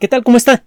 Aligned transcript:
¿Qué 0.00 0.08
tal? 0.08 0.24
¿Cómo 0.24 0.36
está? 0.36 0.64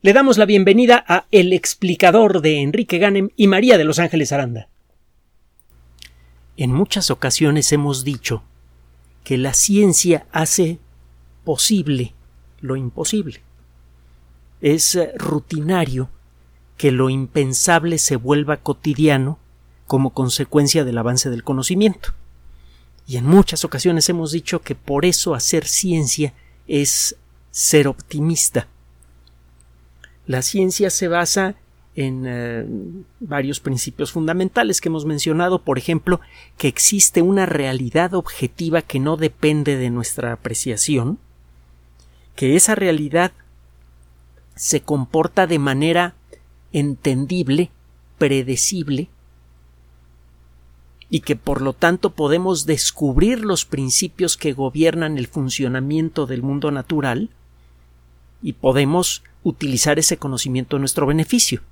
Le 0.00 0.14
damos 0.14 0.38
la 0.38 0.46
bienvenida 0.46 1.04
a 1.06 1.26
El 1.30 1.52
explicador 1.52 2.40
de 2.40 2.62
Enrique 2.62 2.96
Ganem 2.96 3.28
y 3.36 3.48
María 3.48 3.76
de 3.76 3.84
Los 3.84 3.98
Ángeles 3.98 4.32
Aranda. 4.32 4.70
En 6.56 6.72
muchas 6.72 7.10
ocasiones 7.10 7.70
hemos 7.72 8.02
dicho 8.02 8.42
que 9.24 9.36
la 9.36 9.52
ciencia 9.52 10.26
hace 10.32 10.78
posible 11.44 12.14
lo 12.62 12.76
imposible. 12.76 13.42
Es 14.62 14.94
eh, 14.94 15.12
rutinario 15.16 16.08
que 16.78 16.92
lo 16.92 17.10
impensable 17.10 17.98
se 17.98 18.16
vuelva 18.16 18.56
cotidiano 18.56 19.38
como 19.86 20.14
consecuencia 20.14 20.82
del 20.82 20.96
avance 20.96 21.28
del 21.28 21.44
conocimiento. 21.44 22.14
Y 23.06 23.18
en 23.18 23.26
muchas 23.26 23.66
ocasiones 23.66 24.08
hemos 24.08 24.32
dicho 24.32 24.62
que 24.62 24.74
por 24.74 25.04
eso 25.04 25.34
hacer 25.34 25.66
ciencia 25.66 26.32
es 26.66 27.16
ser 27.56 27.88
optimista. 27.88 28.68
La 30.26 30.42
ciencia 30.42 30.90
se 30.90 31.08
basa 31.08 31.54
en 31.94 32.24
eh, 32.26 32.66
varios 33.18 33.60
principios 33.60 34.12
fundamentales 34.12 34.82
que 34.82 34.90
hemos 34.90 35.06
mencionado, 35.06 35.62
por 35.62 35.78
ejemplo, 35.78 36.20
que 36.58 36.68
existe 36.68 37.22
una 37.22 37.46
realidad 37.46 38.12
objetiva 38.12 38.82
que 38.82 39.00
no 39.00 39.16
depende 39.16 39.78
de 39.78 39.88
nuestra 39.88 40.34
apreciación, 40.34 41.18
que 42.34 42.56
esa 42.56 42.74
realidad 42.74 43.32
se 44.54 44.82
comporta 44.82 45.46
de 45.46 45.58
manera 45.58 46.14
entendible, 46.72 47.70
predecible, 48.18 49.08
y 51.08 51.20
que 51.20 51.36
por 51.36 51.62
lo 51.62 51.72
tanto 51.72 52.10
podemos 52.10 52.66
descubrir 52.66 53.46
los 53.46 53.64
principios 53.64 54.36
que 54.36 54.52
gobiernan 54.52 55.16
el 55.16 55.26
funcionamiento 55.26 56.26
del 56.26 56.42
mundo 56.42 56.70
natural 56.70 57.30
y 58.46 58.52
podemos 58.52 59.24
utilizar 59.42 59.98
ese 59.98 60.18
conocimiento 60.18 60.76
a 60.76 60.78
nuestro 60.78 61.04
beneficio. 61.04 61.62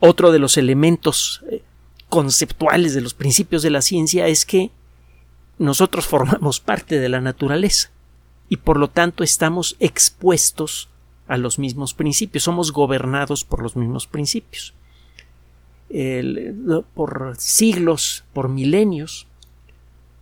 Otro 0.00 0.32
de 0.32 0.40
los 0.40 0.56
elementos 0.56 1.44
eh, 1.48 1.62
conceptuales 2.08 2.94
de 2.94 3.00
los 3.00 3.14
principios 3.14 3.62
de 3.62 3.70
la 3.70 3.80
ciencia 3.80 4.26
es 4.26 4.44
que 4.44 4.72
nosotros 5.58 6.06
formamos 6.08 6.58
parte 6.58 6.98
de 6.98 7.08
la 7.08 7.20
naturaleza 7.20 7.90
y 8.48 8.56
por 8.56 8.76
lo 8.76 8.88
tanto 8.88 9.22
estamos 9.22 9.76
expuestos 9.78 10.88
a 11.28 11.36
los 11.36 11.60
mismos 11.60 11.94
principios, 11.94 12.42
somos 12.42 12.72
gobernados 12.72 13.44
por 13.44 13.62
los 13.62 13.76
mismos 13.76 14.08
principios 14.08 14.74
por 16.94 17.34
siglos, 17.38 18.24
por 18.32 18.48
milenios, 18.48 19.28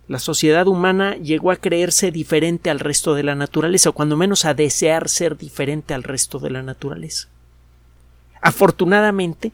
la 0.07 0.19
sociedad 0.19 0.67
humana 0.67 1.15
llegó 1.17 1.51
a 1.51 1.55
creerse 1.55 2.11
diferente 2.11 2.69
al 2.69 2.79
resto 2.79 3.15
de 3.15 3.23
la 3.23 3.35
naturaleza, 3.35 3.89
o 3.89 3.93
cuando 3.93 4.17
menos 4.17 4.45
a 4.45 4.53
desear 4.53 5.09
ser 5.09 5.37
diferente 5.37 5.93
al 5.93 6.03
resto 6.03 6.39
de 6.39 6.51
la 6.51 6.61
naturaleza. 6.61 7.27
Afortunadamente, 8.41 9.51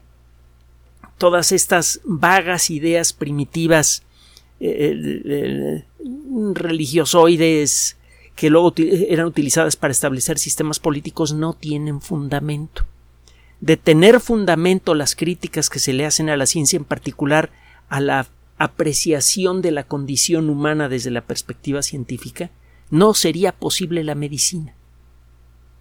todas 1.16 1.52
estas 1.52 2.00
vagas 2.04 2.70
ideas 2.70 3.12
primitivas 3.12 4.02
eh, 4.60 5.22
eh, 5.24 5.84
religiosoides 6.54 7.96
que 8.36 8.50
luego 8.50 8.74
eran 8.76 9.26
utilizadas 9.26 9.76
para 9.76 9.92
establecer 9.92 10.38
sistemas 10.38 10.78
políticos 10.78 11.32
no 11.32 11.54
tienen 11.54 12.00
fundamento 12.00 12.84
de 13.62 13.76
tener 13.76 14.20
fundamento 14.20 14.94
las 14.94 15.14
críticas 15.14 15.70
que 15.70 15.78
se 15.78 15.92
le 15.92 16.04
hacen 16.04 16.28
a 16.28 16.36
la 16.36 16.46
ciencia, 16.46 16.76
en 16.76 16.84
particular 16.84 17.50
a 17.88 18.00
la 18.00 18.26
apreciación 18.62 19.60
de 19.62 19.72
la 19.72 19.84
condición 19.84 20.48
humana 20.48 20.88
desde 20.88 21.10
la 21.10 21.22
perspectiva 21.22 21.82
científica, 21.82 22.50
no 22.90 23.12
sería 23.12 23.52
posible 23.52 24.04
la 24.04 24.14
medicina. 24.14 24.74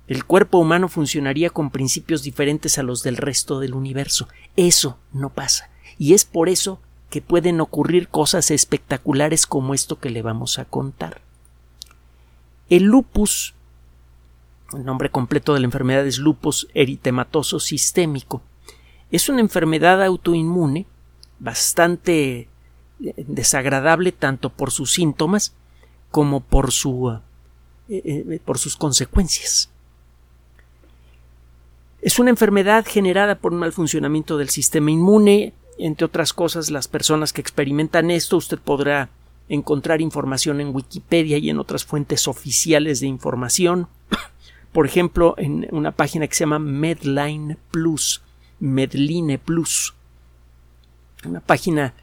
El 0.07 0.25
cuerpo 0.25 0.57
humano 0.57 0.87
funcionaría 0.87 1.51
con 1.51 1.69
principios 1.69 2.23
diferentes 2.23 2.77
a 2.77 2.83
los 2.83 3.03
del 3.03 3.17
resto 3.17 3.59
del 3.59 3.75
universo. 3.75 4.27
Eso 4.55 4.97
no 5.13 5.29
pasa. 5.29 5.69
Y 5.99 6.13
es 6.13 6.25
por 6.25 6.49
eso 6.49 6.81
que 7.09 7.21
pueden 7.21 7.61
ocurrir 7.61 8.07
cosas 8.07 8.49
espectaculares 8.49 9.45
como 9.45 9.73
esto 9.73 9.99
que 9.99 10.09
le 10.09 10.21
vamos 10.21 10.57
a 10.57 10.65
contar. 10.65 11.21
El 12.69 12.83
lupus 12.83 13.53
el 14.73 14.85
nombre 14.85 15.11
completo 15.11 15.53
de 15.53 15.59
la 15.59 15.65
enfermedad 15.65 16.07
es 16.07 16.17
lupus 16.17 16.67
eritematoso 16.73 17.59
sistémico. 17.59 18.41
Es 19.11 19.27
una 19.29 19.41
enfermedad 19.41 20.01
autoinmune 20.01 20.87
bastante 21.39 22.47
desagradable 23.27 24.11
tanto 24.11 24.49
por 24.49 24.71
sus 24.71 24.93
síntomas 24.93 25.53
como 26.11 26.41
por, 26.41 26.71
su, 26.71 27.09
eh, 27.89 28.01
eh, 28.05 28.39
por 28.43 28.57
sus 28.57 28.75
consecuencias. 28.75 29.69
Es 32.01 32.19
una 32.19 32.29
enfermedad 32.31 32.85
generada 32.85 33.35
por 33.35 33.53
un 33.53 33.59
mal 33.59 33.73
funcionamiento 33.73 34.37
del 34.37 34.49
sistema 34.49 34.91
inmune. 34.91 35.53
Entre 35.77 36.05
otras 36.05 36.33
cosas, 36.33 36.69
las 36.69 36.87
personas 36.87 37.33
que 37.33 37.41
experimentan 37.41 38.11
esto, 38.11 38.37
usted 38.37 38.59
podrá 38.59 39.09
encontrar 39.49 40.01
información 40.01 40.61
en 40.61 40.73
Wikipedia 40.73 41.37
y 41.37 41.49
en 41.49 41.59
otras 41.59 41.85
fuentes 41.85 42.27
oficiales 42.27 42.99
de 43.01 43.07
información 43.07 43.87
por 44.71 44.85
ejemplo, 44.85 45.35
en 45.37 45.67
una 45.71 45.91
página 45.91 46.27
que 46.27 46.35
se 46.35 46.41
llama 46.41 46.59
Medline 46.59 47.57
Plus, 47.71 48.21
Medline 48.59 49.37
Plus, 49.37 49.93
una 51.25 51.41
página 51.41 51.93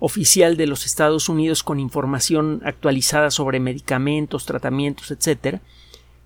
oficial 0.00 0.56
de 0.56 0.66
los 0.66 0.86
Estados 0.86 1.28
Unidos 1.28 1.62
con 1.62 1.80
información 1.80 2.60
actualizada 2.64 3.30
sobre 3.30 3.60
medicamentos, 3.60 4.46
tratamientos, 4.46 5.10
etcétera, 5.10 5.60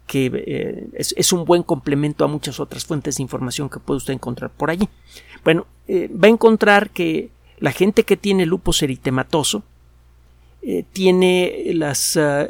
que 0.07 0.31
eh, 0.35 0.89
es, 0.95 1.33
un 1.33 1.45
buen 1.45 1.63
complemento 1.63 2.25
a 2.25 2.29
muchas 2.29 2.61
otras 2.61 2.85
fuentes 2.85 3.17
de 3.17 3.23
información 3.23 3.71
que 3.71 3.81
puede 3.81 3.99
usted 3.99 4.13
encontrar 4.13 4.51
por 4.51 4.71
allí. 4.71 4.89
Bueno, 5.43 5.67
eh, 5.89 6.11
va 6.13 6.27
a 6.27 6.31
encontrar 6.31 6.91
que 6.91 7.31
la 7.59 7.73
gente 7.73 8.05
que 8.05 8.17
tiene 8.17 8.45
lupus 8.45 8.83
eritematoso 8.83 9.63
eh, 10.61 10.85
tiene 10.93 11.71
las 11.75 12.17
ah, 12.17 12.47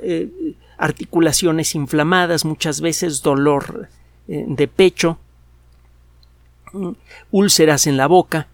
articulaciones 0.76 1.74
inflamadas, 1.76 2.44
muchas 2.44 2.80
veces 2.80 3.22
dolor 3.22 3.88
de 4.26 4.68
pecho, 4.68 5.18
mm, 6.72 6.90
úlceras 7.30 7.86
en 7.86 7.96
la 7.96 8.08
boca, 8.08 8.48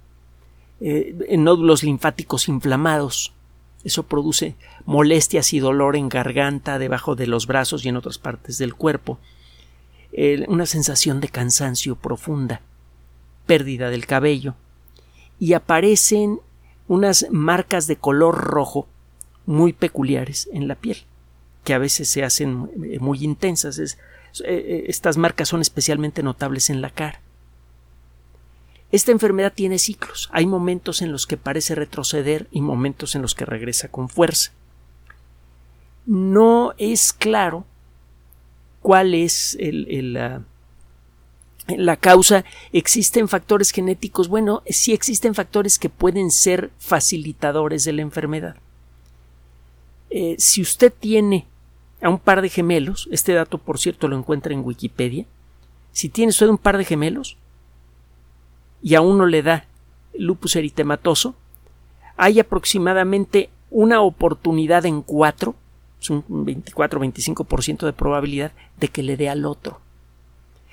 eh, 0.80 1.36
nódulos 1.38 1.82
linfáticos 1.82 2.48
inflamados. 2.48 3.32
Eso 3.84 4.04
produce 4.04 4.56
molestias 4.84 5.52
y 5.52 5.60
dolor 5.60 5.96
en 5.96 6.08
garganta, 6.08 6.78
debajo 6.78 7.14
de 7.14 7.26
los 7.26 7.46
brazos 7.46 7.84
y 7.84 7.88
en 7.88 7.96
otras 7.96 8.18
partes 8.18 8.58
del 8.58 8.74
cuerpo. 8.74 9.18
una 10.48 10.66
sensación 10.66 11.20
de 11.20 11.28
cansancio 11.28 11.94
profunda, 11.96 12.60
pérdida 13.46 13.90
del 13.90 14.06
cabello. 14.06 14.54
Y 15.38 15.52
aparecen 15.52 16.40
unas 16.88 17.26
marcas 17.30 17.86
de 17.86 17.96
color 17.96 18.36
rojo 18.36 18.88
muy 19.46 19.72
peculiares 19.72 20.48
en 20.52 20.66
la 20.66 20.74
piel 20.74 21.06
que 21.68 21.74
a 21.74 21.78
veces 21.78 22.08
se 22.08 22.24
hacen 22.24 22.70
eh, 22.82 22.98
muy 22.98 23.22
intensas. 23.22 23.78
Eh, 24.42 24.84
estas 24.88 25.18
marcas 25.18 25.50
son 25.50 25.60
especialmente 25.60 26.22
notables 26.22 26.70
en 26.70 26.80
la 26.80 26.88
cara. 26.88 27.20
Esta 28.90 29.12
enfermedad 29.12 29.52
tiene 29.54 29.78
ciclos. 29.78 30.28
Hay 30.32 30.46
momentos 30.46 31.02
en 31.02 31.12
los 31.12 31.26
que 31.26 31.36
parece 31.36 31.74
retroceder 31.74 32.46
y 32.50 32.62
momentos 32.62 33.14
en 33.14 33.22
los 33.22 33.34
que 33.34 33.44
regresa 33.44 33.88
con 33.88 34.08
fuerza. 34.08 34.52
No 36.06 36.72
es 36.78 37.12
claro 37.12 37.66
cuál 38.80 39.12
es 39.12 39.58
el, 39.60 40.14
la, 40.14 40.42
la, 41.66 41.96
causa. 41.98 42.46
Existen 42.72 43.28
factores 43.28 43.72
genéticos. 43.72 44.28
Bueno, 44.28 44.62
sí 44.66 44.94
existen 44.94 45.34
factores 45.34 45.78
que 45.78 45.90
pueden 45.90 46.30
ser 46.30 46.70
facilitadores 46.78 47.84
de 47.84 47.92
la 47.92 48.02
enfermedad. 48.02 48.56
si 50.38 50.62
usted 50.62 50.94
tiene 50.98 51.46
a 52.00 52.08
un 52.08 52.18
par 52.18 52.40
de 52.40 52.48
gemelos, 52.48 53.06
este 53.12 53.34
dato 53.34 53.58
por 53.58 53.78
cierto 53.78 54.08
lo 54.08 54.16
encuentra 54.16 54.54
en 54.54 54.64
Wikipedia, 54.64 55.26
si 55.92 56.08
tiene 56.08 56.30
usted 56.30 56.48
un 56.48 56.56
par 56.56 56.78
de 56.78 56.86
gemelos 56.86 57.36
y 58.82 58.94
a 58.94 59.00
uno 59.00 59.26
le 59.26 59.42
da 59.42 59.64
lupus 60.14 60.56
eritematoso, 60.56 61.34
hay 62.16 62.40
aproximadamente 62.40 63.50
una 63.70 64.00
oportunidad 64.00 64.86
en 64.86 65.02
cuatro, 65.02 65.54
es 66.00 66.10
un 66.10 66.24
24-25% 66.24 67.86
de 67.86 67.92
probabilidad 67.92 68.52
de 68.78 68.88
que 68.88 69.02
le 69.02 69.16
dé 69.16 69.28
al 69.28 69.44
otro. 69.44 69.80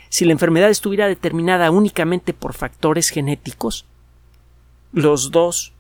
Si 0.10 0.26
la 0.26 0.32
enfermedad 0.32 0.70
estuviera 0.70 1.08
determinada 1.08 1.72
únicamente 1.72 2.34
por 2.34 2.54
factores 2.54 3.10
genéticos, 3.10 3.86
los 4.94 5.32
dos 5.32 5.74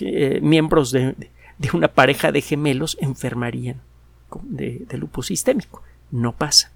eh, 0.00 0.38
miembros 0.42 0.92
de 0.92 1.14
una 1.72 1.88
pareja 1.88 2.30
de 2.30 2.40
gemelos 2.40 2.96
enfermarían 3.00 3.80
de, 4.42 4.86
lupus 4.92 5.26
sistémico. 5.26 5.82
No 6.10 6.32
pasa. 6.32 6.70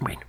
Bueno. 0.00 0.20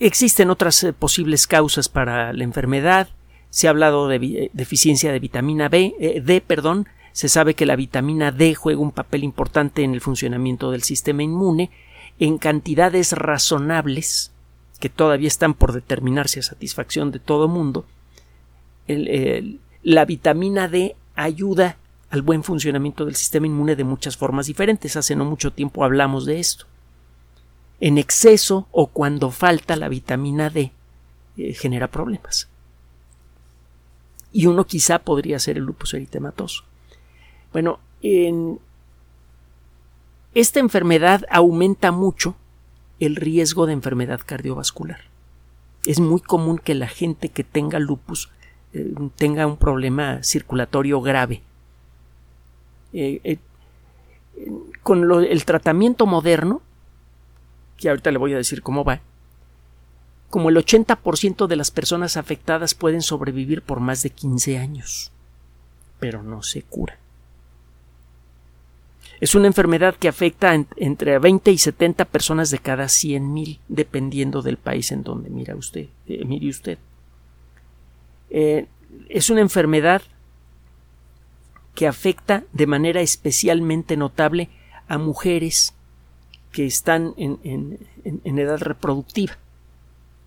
Existen 0.00 0.50
otras 0.50 0.82
eh, 0.82 0.92
posibles 0.92 1.46
causas 1.46 1.88
para 1.88 2.32
la 2.32 2.44
enfermedad. 2.44 3.08
Se 3.50 3.66
ha 3.66 3.70
hablado 3.70 4.08
de 4.08 4.16
eh, 4.16 4.50
deficiencia 4.52 5.12
de 5.12 5.20
vitamina 5.20 5.68
B, 5.68 5.94
eh, 6.00 6.20
D, 6.24 6.40
perdón. 6.40 6.88
Se 7.12 7.28
sabe 7.28 7.54
que 7.54 7.66
la 7.66 7.76
vitamina 7.76 8.32
D 8.32 8.54
juega 8.54 8.80
un 8.80 8.92
papel 8.92 9.24
importante 9.24 9.82
en 9.82 9.94
el 9.94 10.00
funcionamiento 10.00 10.70
del 10.70 10.82
sistema 10.82 11.22
inmune 11.22 11.70
en 12.18 12.38
cantidades 12.38 13.12
razonables, 13.12 14.32
que 14.78 14.88
todavía 14.88 15.28
están 15.28 15.54
por 15.54 15.72
determinarse 15.72 16.40
a 16.40 16.44
satisfacción 16.44 17.10
de 17.10 17.18
todo 17.18 17.48
mundo, 17.48 17.84
la 19.82 20.04
vitamina 20.04 20.68
D 20.68 20.96
ayuda 21.14 21.76
al 22.10 22.22
buen 22.22 22.42
funcionamiento 22.42 23.04
del 23.06 23.14
sistema 23.14 23.46
inmune 23.46 23.76
de 23.76 23.84
muchas 23.84 24.16
formas 24.16 24.46
diferentes. 24.46 24.96
Hace 24.96 25.16
no 25.16 25.24
mucho 25.24 25.52
tiempo 25.52 25.84
hablamos 25.84 26.26
de 26.26 26.40
esto. 26.40 26.66
En 27.80 27.98
exceso 27.98 28.68
o 28.72 28.88
cuando 28.88 29.30
falta 29.30 29.76
la 29.76 29.88
vitamina 29.88 30.50
D 30.50 30.72
eh, 31.36 31.54
genera 31.54 31.88
problemas. 31.88 32.48
Y 34.32 34.46
uno 34.46 34.64
quizá 34.66 35.00
podría 35.00 35.38
ser 35.38 35.56
el 35.56 35.64
lupus 35.64 35.94
eritematoso. 35.94 36.64
Bueno, 37.52 37.80
en 38.02 38.60
esta 40.34 40.60
enfermedad 40.60 41.24
aumenta 41.30 41.90
mucho 41.90 42.36
el 43.00 43.16
riesgo 43.16 43.66
de 43.66 43.72
enfermedad 43.72 44.20
cardiovascular. 44.24 45.00
Es 45.86 45.98
muy 45.98 46.20
común 46.20 46.58
que 46.58 46.74
la 46.74 46.86
gente 46.86 47.30
que 47.30 47.42
tenga 47.42 47.78
lupus 47.78 48.30
eh, 48.72 48.94
tenga 49.16 49.46
un 49.46 49.56
problema 49.56 50.22
circulatorio 50.22 51.00
grave 51.00 51.42
eh, 52.92 53.38
con 54.82 55.10
el 55.24 55.44
tratamiento 55.44 56.06
moderno, 56.06 56.62
que 57.80 57.88
ahorita 57.88 58.10
le 58.10 58.18
voy 58.18 58.34
a 58.34 58.36
decir 58.36 58.62
cómo 58.62 58.84
va, 58.84 59.00
como 60.28 60.50
el 60.50 60.56
80% 60.56 61.46
de 61.46 61.56
las 61.56 61.70
personas 61.70 62.16
afectadas 62.16 62.74
pueden 62.74 63.02
sobrevivir 63.02 63.62
por 63.62 63.80
más 63.80 64.02
de 64.02 64.10
15 64.10 64.58
años, 64.58 65.10
pero 65.98 66.22
no 66.22 66.42
se 66.42 66.62
cura. 66.62 66.98
Es 69.20 69.34
una 69.34 69.48
enfermedad 69.48 69.96
que 69.96 70.08
afecta 70.08 70.54
entre 70.76 71.18
20 71.18 71.50
y 71.50 71.58
70 71.58 72.04
personas 72.06 72.50
de 72.50 72.58
cada 72.58 72.84
100.000, 72.84 73.58
dependiendo 73.68 74.40
del 74.40 74.56
país 74.56 74.92
en 74.92 75.02
donde 75.02 75.30
mira 75.30 75.56
usted, 75.56 75.88
eh, 76.06 76.24
mire 76.24 76.48
usted. 76.48 76.78
es 78.30 79.30
una 79.30 79.40
enfermedad 79.40 80.02
que 81.74 81.86
afecta 81.88 82.44
de 82.52 82.66
manera 82.66 83.00
especialmente 83.00 83.96
notable 83.96 84.48
a 84.86 84.98
mujeres 84.98 85.74
que 86.52 86.66
están 86.66 87.14
en, 87.16 87.78
edad 88.24 88.58
reproductiva. 88.58 89.38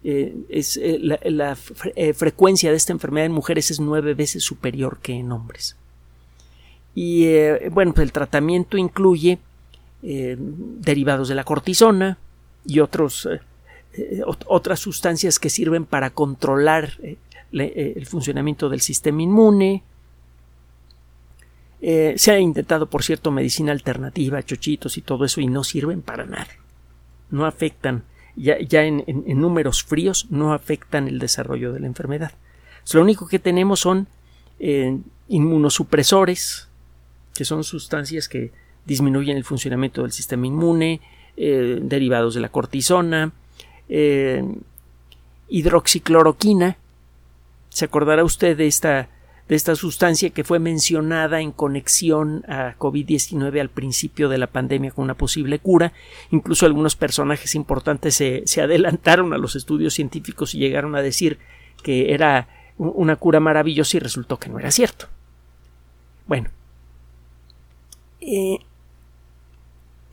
Eh, 0.06 0.36
es, 0.50 0.78
eh, 0.78 1.00
la, 1.00 1.58
eh, 1.96 2.14
frecuencia 2.14 2.72
de 2.72 2.78
esta 2.78 2.92
enfermedad 2.92 3.28
en 3.28 3.32
mujeres 3.32 3.72
es 3.72 3.80
nueve 3.80 4.14
veces 4.14 4.44
superior 4.44 5.00
que 5.02 5.14
en 5.14 5.32
hombres. 5.32 5.78
Y 6.96 7.26
bueno, 7.72 7.94
pues 7.94 8.06
el 8.06 8.12
tratamiento 8.12 8.78
incluye 8.78 9.40
derivados 10.04 11.28
de 11.28 11.34
la 11.34 11.44
cortisona 11.44 12.20
y 12.66 12.82
otros, 12.82 13.28
otras 14.46 14.80
sustancias 14.80 15.40
que 15.40 15.50
sirven 15.50 15.86
para 15.86 16.12
controlar 16.12 17.00
el 17.52 18.06
funcionamiento 18.06 18.70
del 18.70 18.82
sistema 18.82 19.24
inmune, 19.24 19.82
eh, 21.86 22.14
se 22.16 22.32
ha 22.32 22.40
intentado, 22.40 22.86
por 22.86 23.04
cierto, 23.04 23.30
medicina 23.30 23.74
alternativa, 23.74 24.42
chochitos 24.42 24.98
y 24.98 25.02
todo 25.02 25.26
eso, 25.26 25.42
y 25.42 25.48
no 25.48 25.66
sirven 25.66 26.02
para 26.02 26.26
nada. 26.26 26.48
No 27.30 27.46
afectan, 27.46 28.06
ya, 28.38 28.58
ya 28.62 28.86
en, 28.86 29.04
números 29.28 29.84
fríos, 29.84 30.28
no 30.30 30.54
afectan 30.54 31.10
el 31.10 31.20
desarrollo 31.20 31.74
de 31.74 31.82
la 31.82 31.88
enfermedad. 31.88 32.32
lo 32.94 33.02
único 33.02 33.28
que 33.28 33.38
tenemos 33.38 33.82
son 33.82 34.08
eh, 34.62 34.98
inmunosupresores, 35.28 36.70
que 37.34 37.44
son 37.44 37.66
sustancias 37.66 38.30
que 38.30 38.54
disminuyen 38.86 39.36
el 39.36 39.44
funcionamiento 39.44 40.04
del 40.04 40.14
sistema 40.14 40.48
inmune, 40.48 41.02
eh, 41.36 41.80
derivados 41.82 42.34
de 42.34 42.40
la 42.40 42.50
cortisona, 42.50 43.34
hidroxicloroquina. 45.50 46.78
¿Se 47.68 47.84
acordará 47.84 48.24
usted 48.24 48.56
de 48.56 48.68
esta 48.68 49.10
de 49.54 49.58
esta 49.58 49.76
sustancia 49.76 50.32
que 50.32 50.44
fue 50.44 50.58
mencionada 50.58 51.40
en 51.40 51.52
conexión 51.52 52.44
a 52.48 52.76
COVID-19 52.80 53.62
al 53.62 53.70
principio 53.70 54.28
de 54.28 54.40
la 54.40 54.48
pandemia 54.48 54.90
con 54.90 55.04
una 55.04 55.14
posible 55.14 55.60
cura. 55.60 55.94
Incluso 56.32 56.66
algunos 56.66 56.96
personajes 56.96 57.54
importantes 57.54 58.16
se, 58.16 58.62
adelantaron 58.62 59.32
a 59.32 59.38
los 59.38 59.56
estudios 59.56 59.94
científicos 59.94 60.56
y 60.56 60.58
llegaron 60.58 60.96
a 60.96 61.04
decir 61.04 61.38
que 61.84 62.16
era 62.16 62.48
una 62.80 63.16
cura 63.16 63.40
maravillosa 63.40 63.98
y 63.98 64.00
resultó 64.00 64.40
que 64.40 64.50
no 64.50 64.58
era 64.58 64.72
cierto. 64.72 65.06
Bueno, 66.26 66.50
eh, 68.22 68.58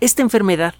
esta 0.01 0.21
enfermedad 0.21 0.75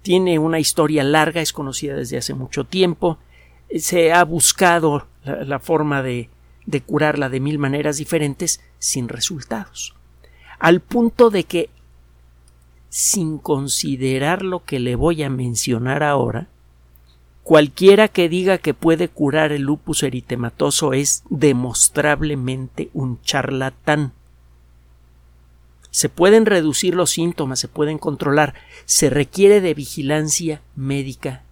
tiene 0.00 0.38
una 0.38 0.58
historia 0.58 1.04
larga, 1.04 1.42
es 1.42 1.52
conocida 1.52 1.96
desde 1.96 2.16
hace 2.16 2.32
mucho 2.32 2.64
tiempo, 2.64 3.18
se 3.76 4.10
ha 4.10 4.24
buscado 4.24 5.06
la 5.22 5.58
forma 5.58 6.02
de 6.02 6.30
de 6.66 6.80
curarla 6.80 7.28
de 7.28 7.40
mil 7.40 7.58
maneras 7.58 7.96
diferentes 7.96 8.60
sin 8.78 9.08
resultados. 9.08 9.94
Al 10.58 10.80
punto 10.80 11.30
de 11.30 11.44
que, 11.44 11.70
sin 12.88 13.38
considerar 13.38 14.42
lo 14.42 14.64
que 14.64 14.78
le 14.78 14.96
voy 14.96 15.22
a 15.22 15.30
mencionar 15.30 16.02
ahora, 16.02 16.48
cualquiera 17.42 18.08
que 18.08 18.28
diga 18.28 18.58
que 18.58 18.72
puede 18.72 19.08
curar 19.08 19.52
el 19.52 19.62
lupus 19.62 20.02
eritematoso 20.02 20.92
es 20.92 21.22
demostrablemente 21.28 22.90
un 22.94 23.20
charlatán. 23.22 24.12
Se 25.90 26.08
pueden 26.08 26.46
reducir 26.46 26.94
los 26.94 27.10
síntomas, 27.10 27.60
se 27.60 27.68
pueden 27.68 27.98
controlar, 27.98 28.54
se 28.84 29.10
requiere 29.10 29.60
de 29.60 29.74
vigilancia 29.74 30.62
médica 30.74 31.42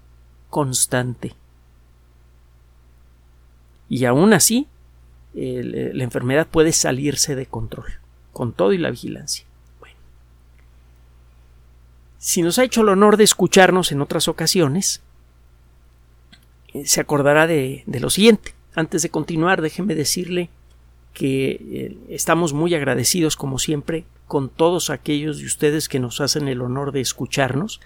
constante. 0.50 1.34
Y 3.88 4.04
aún 4.06 4.32
así, 4.32 4.66
la 5.34 6.04
enfermedad 6.04 6.46
puede 6.46 6.72
salirse 6.72 7.34
de 7.34 7.46
control, 7.46 7.86
con 8.32 8.52
todo 8.52 8.72
y 8.72 8.78
la 8.78 8.90
vigilancia. 8.90 9.46
Si 12.22 12.40
nos 12.40 12.60
ha 12.60 12.64
hecho 12.64 12.82
el 12.82 12.88
honor 12.88 13.16
de 13.16 13.24
escucharnos 13.24 13.90
en 13.90 14.00
otras 14.00 14.28
ocasiones, 14.28 15.02
eh, 16.72 16.86
se 16.86 17.00
acordará 17.00 17.48
de, 17.48 17.82
lo 17.86 18.10
siguiente. 18.10 18.54
Antes 18.76 19.02
de 19.02 19.10
continuar, 19.10 19.60
déjeme 19.60 19.96
decirle 19.96 20.48
que 21.14 21.50
eh, 21.50 21.96
estamos 22.10 22.52
muy 22.52 22.76
agradecidos, 22.76 23.34
como 23.34 23.58
siempre, 23.58 24.04
con 24.28 24.50
todos 24.50 24.88
aquellos 24.88 25.38
de 25.38 25.46
ustedes 25.46 25.88
que 25.88 25.98
nos 25.98 26.20
hacen 26.20 26.46
el 26.46 26.62
honor 26.62 26.92
de 26.92 27.00
escucharnos 27.00 27.80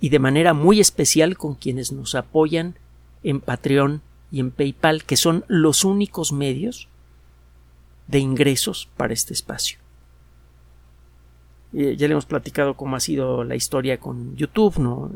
y 0.00 0.10
de 0.10 0.20
manera 0.20 0.54
muy 0.54 0.78
especial 0.78 1.36
con 1.36 1.56
quienes 1.56 1.90
nos 1.90 2.14
apoyan 2.14 2.76
en 3.24 3.40
Patreon 3.40 4.00
y 4.32 4.40
en 4.40 4.50
PayPal, 4.50 5.04
que 5.04 5.16
son 5.16 5.44
los 5.46 5.84
únicos 5.84 6.32
medios 6.32 6.88
de 8.08 8.18
ingresos 8.18 8.88
para 8.96 9.12
este 9.12 9.34
espacio. 9.34 9.78
Eh, 11.74 11.96
ya 11.96 12.08
le 12.08 12.12
hemos 12.12 12.26
platicado 12.26 12.74
cómo 12.74 12.96
ha 12.96 13.00
sido 13.00 13.44
la 13.44 13.54
historia 13.54 14.00
con 14.00 14.34
YouTube, 14.36 14.78
no, 14.78 15.10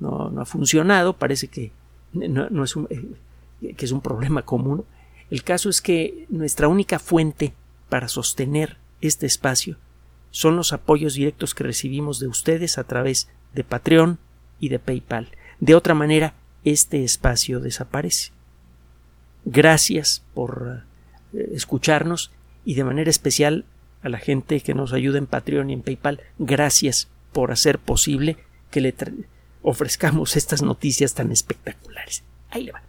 no, 0.00 0.40
ha 0.40 0.44
funcionado, 0.44 1.14
parece 1.14 1.48
que 1.48 1.72
no, 2.12 2.64
es 2.64 2.76
eh, 2.90 3.74
que 3.74 3.84
es 3.84 3.92
un 3.92 4.02
problema 4.02 4.42
común. 4.42 4.84
El 5.30 5.42
caso 5.42 5.70
es 5.70 5.80
que 5.80 6.26
nuestra 6.28 6.68
única 6.68 6.98
fuente 6.98 7.54
para 7.88 8.08
sostener 8.08 8.76
este 9.00 9.26
espacio 9.26 9.78
son 10.30 10.56
los 10.56 10.72
apoyos 10.72 11.14
directos 11.14 11.54
que 11.54 11.64
recibimos 11.64 12.18
de 12.18 12.28
ustedes 12.28 12.78
a 12.78 12.84
través 12.84 13.28
de 13.54 13.64
Patreon 13.64 14.18
y 14.60 14.68
de 14.68 14.78
PayPal. 14.78 15.28
De 15.60 15.74
otra 15.74 15.94
manera, 15.94 16.34
este 16.64 17.04
espacio 17.04 17.60
desaparece. 17.60 18.32
Gracias 19.44 20.22
por 20.34 20.84
eh, 21.32 21.50
escucharnos 21.54 22.30
y 22.64 22.74
de 22.74 22.84
manera 22.84 23.10
especial 23.10 23.64
a 24.02 24.08
la 24.08 24.18
gente 24.18 24.60
que 24.60 24.74
nos 24.74 24.92
ayuda 24.92 25.18
en 25.18 25.26
Patreon 25.26 25.70
y 25.70 25.74
en 25.74 25.82
PayPal. 25.82 26.20
Gracias 26.38 27.08
por 27.32 27.50
hacer 27.50 27.78
posible 27.78 28.36
que 28.70 28.80
le 28.80 28.94
ofrezcamos 29.62 30.36
estas 30.36 30.62
noticias 30.62 31.14
tan 31.14 31.32
espectaculares. 31.32 32.22
Ahí 32.50 32.64
le 32.64 32.72
va. 32.72 32.82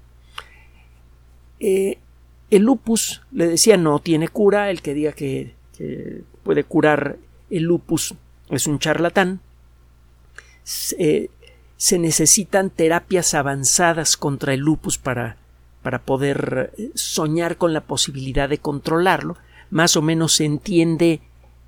Eh, 1.60 1.98
el 2.50 2.64
lupus, 2.64 3.22
le 3.32 3.48
decía, 3.48 3.78
no 3.78 4.00
tiene 4.00 4.28
cura. 4.28 4.70
El 4.70 4.82
que 4.82 4.94
diga 4.94 5.14
que, 5.14 5.54
puede 6.44 6.64
curar 6.64 7.18
el 7.50 7.64
lupus 7.64 8.16
es 8.50 8.68
un 8.68 8.80
charlatán. 8.80 9.40
se 10.64 11.30
necesitan 12.00 12.70
terapias 12.70 13.34
avanzadas 13.34 14.18
contra 14.18 14.54
el 14.54 14.60
lupus 14.60 14.98
para 14.98 15.38
para 15.84 16.02
poder 16.02 16.74
eh, 16.78 16.90
soñar 16.96 17.58
con 17.58 17.74
la 17.74 17.82
posibilidad 17.82 18.50
de 18.50 18.58
controlarlo, 18.58 19.38
más 19.70 19.96
o 19.96 20.02
menos 20.02 20.34
se 20.34 20.46
entiende 20.46 21.22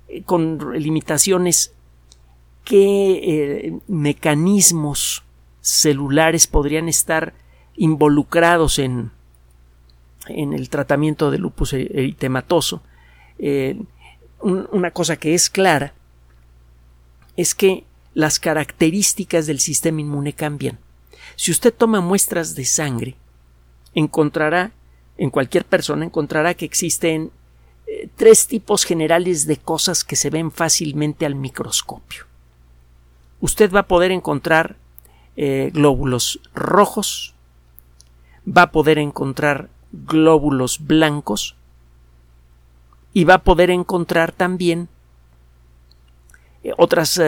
eh, 0.08 0.22
con 0.24 0.72
limitaciones 0.72 1.72
qué 2.64 3.12
eh, 3.12 3.78
mecanismos 3.86 5.22
celulares 5.60 6.46
podrían 6.46 6.88
estar 6.88 7.34
involucrados 7.76 8.78
en, 8.78 9.12
en 10.26 10.52
el 10.54 10.68
tratamiento 10.70 11.30
del 11.30 11.42
lupus 11.42 11.74
e-, 11.74 11.82
eritematoso. 11.82 12.82
una 14.40 14.90
cosa 14.92 15.16
que 15.16 15.34
es 15.34 15.50
clara 15.50 15.92
es 17.36 17.54
que 17.54 17.84
las 18.14 18.40
características 18.40 19.46
del 19.46 19.60
sistema 19.60 20.00
inmune 20.00 20.32
cambian. 20.32 20.78
Si 21.36 21.50
usted 21.50 21.74
toma 21.74 22.00
muestras 22.00 22.54
de 22.54 22.64
sangre, 22.64 23.16
encontrará, 23.96 24.72
en 25.16 25.30
cualquier 25.30 25.64
persona, 25.64 26.04
encontrará 26.04 26.54
que 26.54 26.66
existen 26.66 27.32
eh, 27.86 28.08
tres 28.14 28.46
tipos 28.46 28.84
generales 28.84 29.46
de 29.46 29.56
cosas 29.56 30.04
que 30.04 30.16
se 30.16 30.30
ven 30.30 30.52
fácilmente 30.52 31.24
al 31.26 31.34
microscopio. 31.34 32.26
Usted 33.40 33.72
va 33.72 33.80
a 33.80 33.88
poder 33.88 34.12
encontrar 34.12 34.76
eh, 35.36 35.70
glóbulos 35.72 36.40
rojos, 36.54 37.34
va 38.46 38.62
a 38.62 38.70
poder 38.70 38.98
encontrar 38.98 39.70
glóbulos 39.92 40.86
blancos 40.86 41.56
y 43.14 43.24
va 43.24 43.34
a 43.34 43.44
poder 43.44 43.70
encontrar 43.70 44.30
también 44.32 44.88
eh, 46.62 46.72
otras 46.76 47.18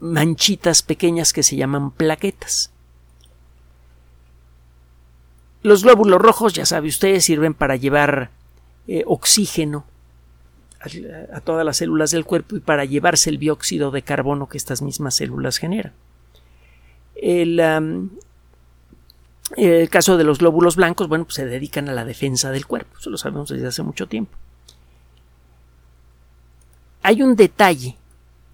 manchitas 0.00 0.82
pequeñas 0.82 1.32
que 1.32 1.44
se 1.44 1.54
llaman 1.54 1.92
plaquetas. 1.92 2.73
Los 5.64 5.82
glóbulos 5.82 6.20
rojos, 6.20 6.52
ya 6.52 6.66
sabe 6.66 6.88
usted, 6.88 7.18
sirven 7.20 7.54
para 7.54 7.76
llevar 7.76 8.30
eh, 8.86 9.02
oxígeno 9.06 9.86
a, 11.32 11.40
todas 11.40 11.64
las 11.64 11.78
células 11.78 12.10
del 12.10 12.26
cuerpo 12.26 12.56
y 12.56 12.60
para 12.60 12.84
llevarse 12.84 13.30
el 13.30 13.38
dióxido 13.38 13.90
de 13.90 14.02
carbono 14.02 14.46
que 14.46 14.58
estas 14.58 14.82
mismas 14.82 15.14
células 15.14 15.56
generan. 15.56 15.94
El, 17.16 18.10
caso 19.88 20.18
de 20.18 20.24
los 20.24 20.40
glóbulos 20.40 20.76
blancos, 20.76 21.08
bueno, 21.08 21.24
pues 21.24 21.36
se 21.36 21.46
dedican 21.46 21.88
a 21.88 21.94
la 21.94 22.04
defensa 22.04 22.50
del 22.50 22.66
cuerpo, 22.66 22.98
eso 22.98 23.08
lo 23.08 23.16
sabemos 23.16 23.48
desde 23.48 23.66
hace 23.66 23.82
mucho 23.82 24.06
tiempo. 24.06 24.36
Hay 27.02 27.22
un 27.22 27.36
detalle 27.36 27.96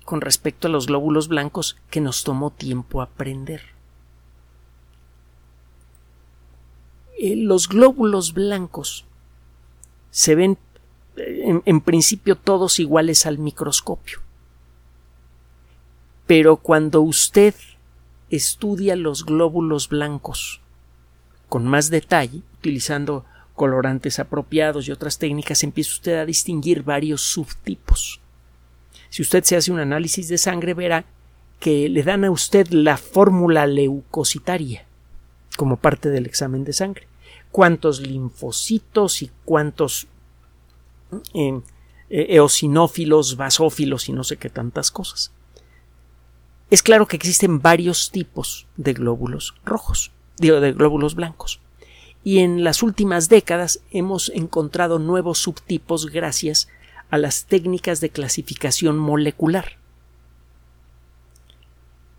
con 0.04 0.20
respecto 0.20 0.68
a 0.68 0.70
los 0.70 0.86
glóbulos 0.86 1.26
blancos 1.26 1.76
que 1.90 2.00
nos 2.00 2.22
tomó 2.22 2.50
tiempo 2.50 3.02
aprender. 3.02 3.79
Eh, 7.22 7.36
los 7.36 7.68
glóbulos 7.68 8.32
blancos 8.32 9.04
se 10.10 10.34
ven 10.34 10.56
eh, 11.18 11.60
en, 11.66 11.80
principio 11.82 12.34
todos 12.34 12.80
iguales 12.80 13.26
al 13.26 13.36
microscopio. 13.36 14.20
Pero 16.26 16.56
cuando 16.56 17.02
usted 17.02 17.54
estudia 18.30 18.96
los 18.96 19.26
glóbulos 19.26 19.90
blancos 19.90 20.62
con 21.50 21.66
más 21.66 21.90
detalle, 21.90 22.40
utilizando 22.54 23.26
colorantes 23.54 24.18
apropiados 24.18 24.88
y 24.88 24.92
otras 24.92 25.18
técnicas, 25.18 25.62
empieza 25.62 25.92
usted 25.92 26.16
a 26.20 26.24
distinguir 26.24 26.84
varios 26.84 27.20
subtipos. 27.20 28.18
Si 29.10 29.20
usted 29.20 29.44
se 29.44 29.56
hace 29.56 29.70
un 29.70 29.80
análisis 29.80 30.28
de 30.28 30.38
sangre, 30.38 30.72
verá 30.72 31.04
que 31.58 31.90
le 31.90 32.02
dan 32.02 32.24
a 32.24 32.30
usted 32.30 32.68
la 32.68 32.96
fórmula 32.96 33.66
leucocitaria 33.66 34.86
como 35.58 35.76
parte 35.76 36.08
del 36.08 36.24
examen 36.24 36.64
de 36.64 36.72
sangre 36.72 37.09
cuántos 37.50 38.00
linfocitos 38.00 39.22
y 39.22 39.30
cuántos 39.44 40.06
eh, 41.34 41.60
eh, 42.08 42.26
eosinófilos, 42.30 43.36
basófilos 43.36 44.08
y 44.08 44.12
no 44.12 44.24
sé 44.24 44.36
qué 44.36 44.50
tantas 44.50 44.90
cosas. 44.90 45.32
Es 46.70 46.82
claro 46.82 47.06
que 47.06 47.16
existen 47.16 47.60
varios 47.60 48.10
tipos 48.10 48.66
de 48.76 48.92
glóbulos 48.92 49.54
rojos, 49.64 50.12
de 50.38 50.72
glóbulos 50.72 51.16
blancos. 51.16 51.60
Y 52.22 52.38
en 52.38 52.62
las 52.62 52.82
últimas 52.82 53.28
décadas 53.28 53.80
hemos 53.90 54.28
encontrado 54.30 54.98
nuevos 54.98 55.38
subtipos 55.38 56.06
gracias 56.06 56.68
a 57.10 57.18
las 57.18 57.46
técnicas 57.46 58.00
de 58.00 58.10
clasificación 58.10 58.98
molecular. 58.98 59.78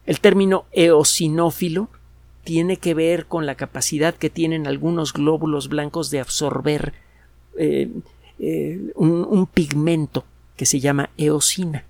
El 0.06 0.20
término 0.20 0.66
eosinófilo 0.72 1.90
tiene 2.44 2.78
que 2.78 2.94
ver 2.94 3.26
con 3.26 3.46
la 3.46 3.56
capacidad 3.56 4.16
que 4.16 4.30
tienen 4.30 4.68
algunos 4.68 5.14
glóbulos 5.14 5.70
blancos 5.70 6.10
de 6.10 6.20
absorber 6.20 6.94
eh, 7.58 7.90
eh, 8.40 8.92
un, 8.96 9.48
pigmento 9.48 10.26
que 10.56 10.66
se 10.66 10.80
llama 10.80 11.10
eosina. 11.18 11.86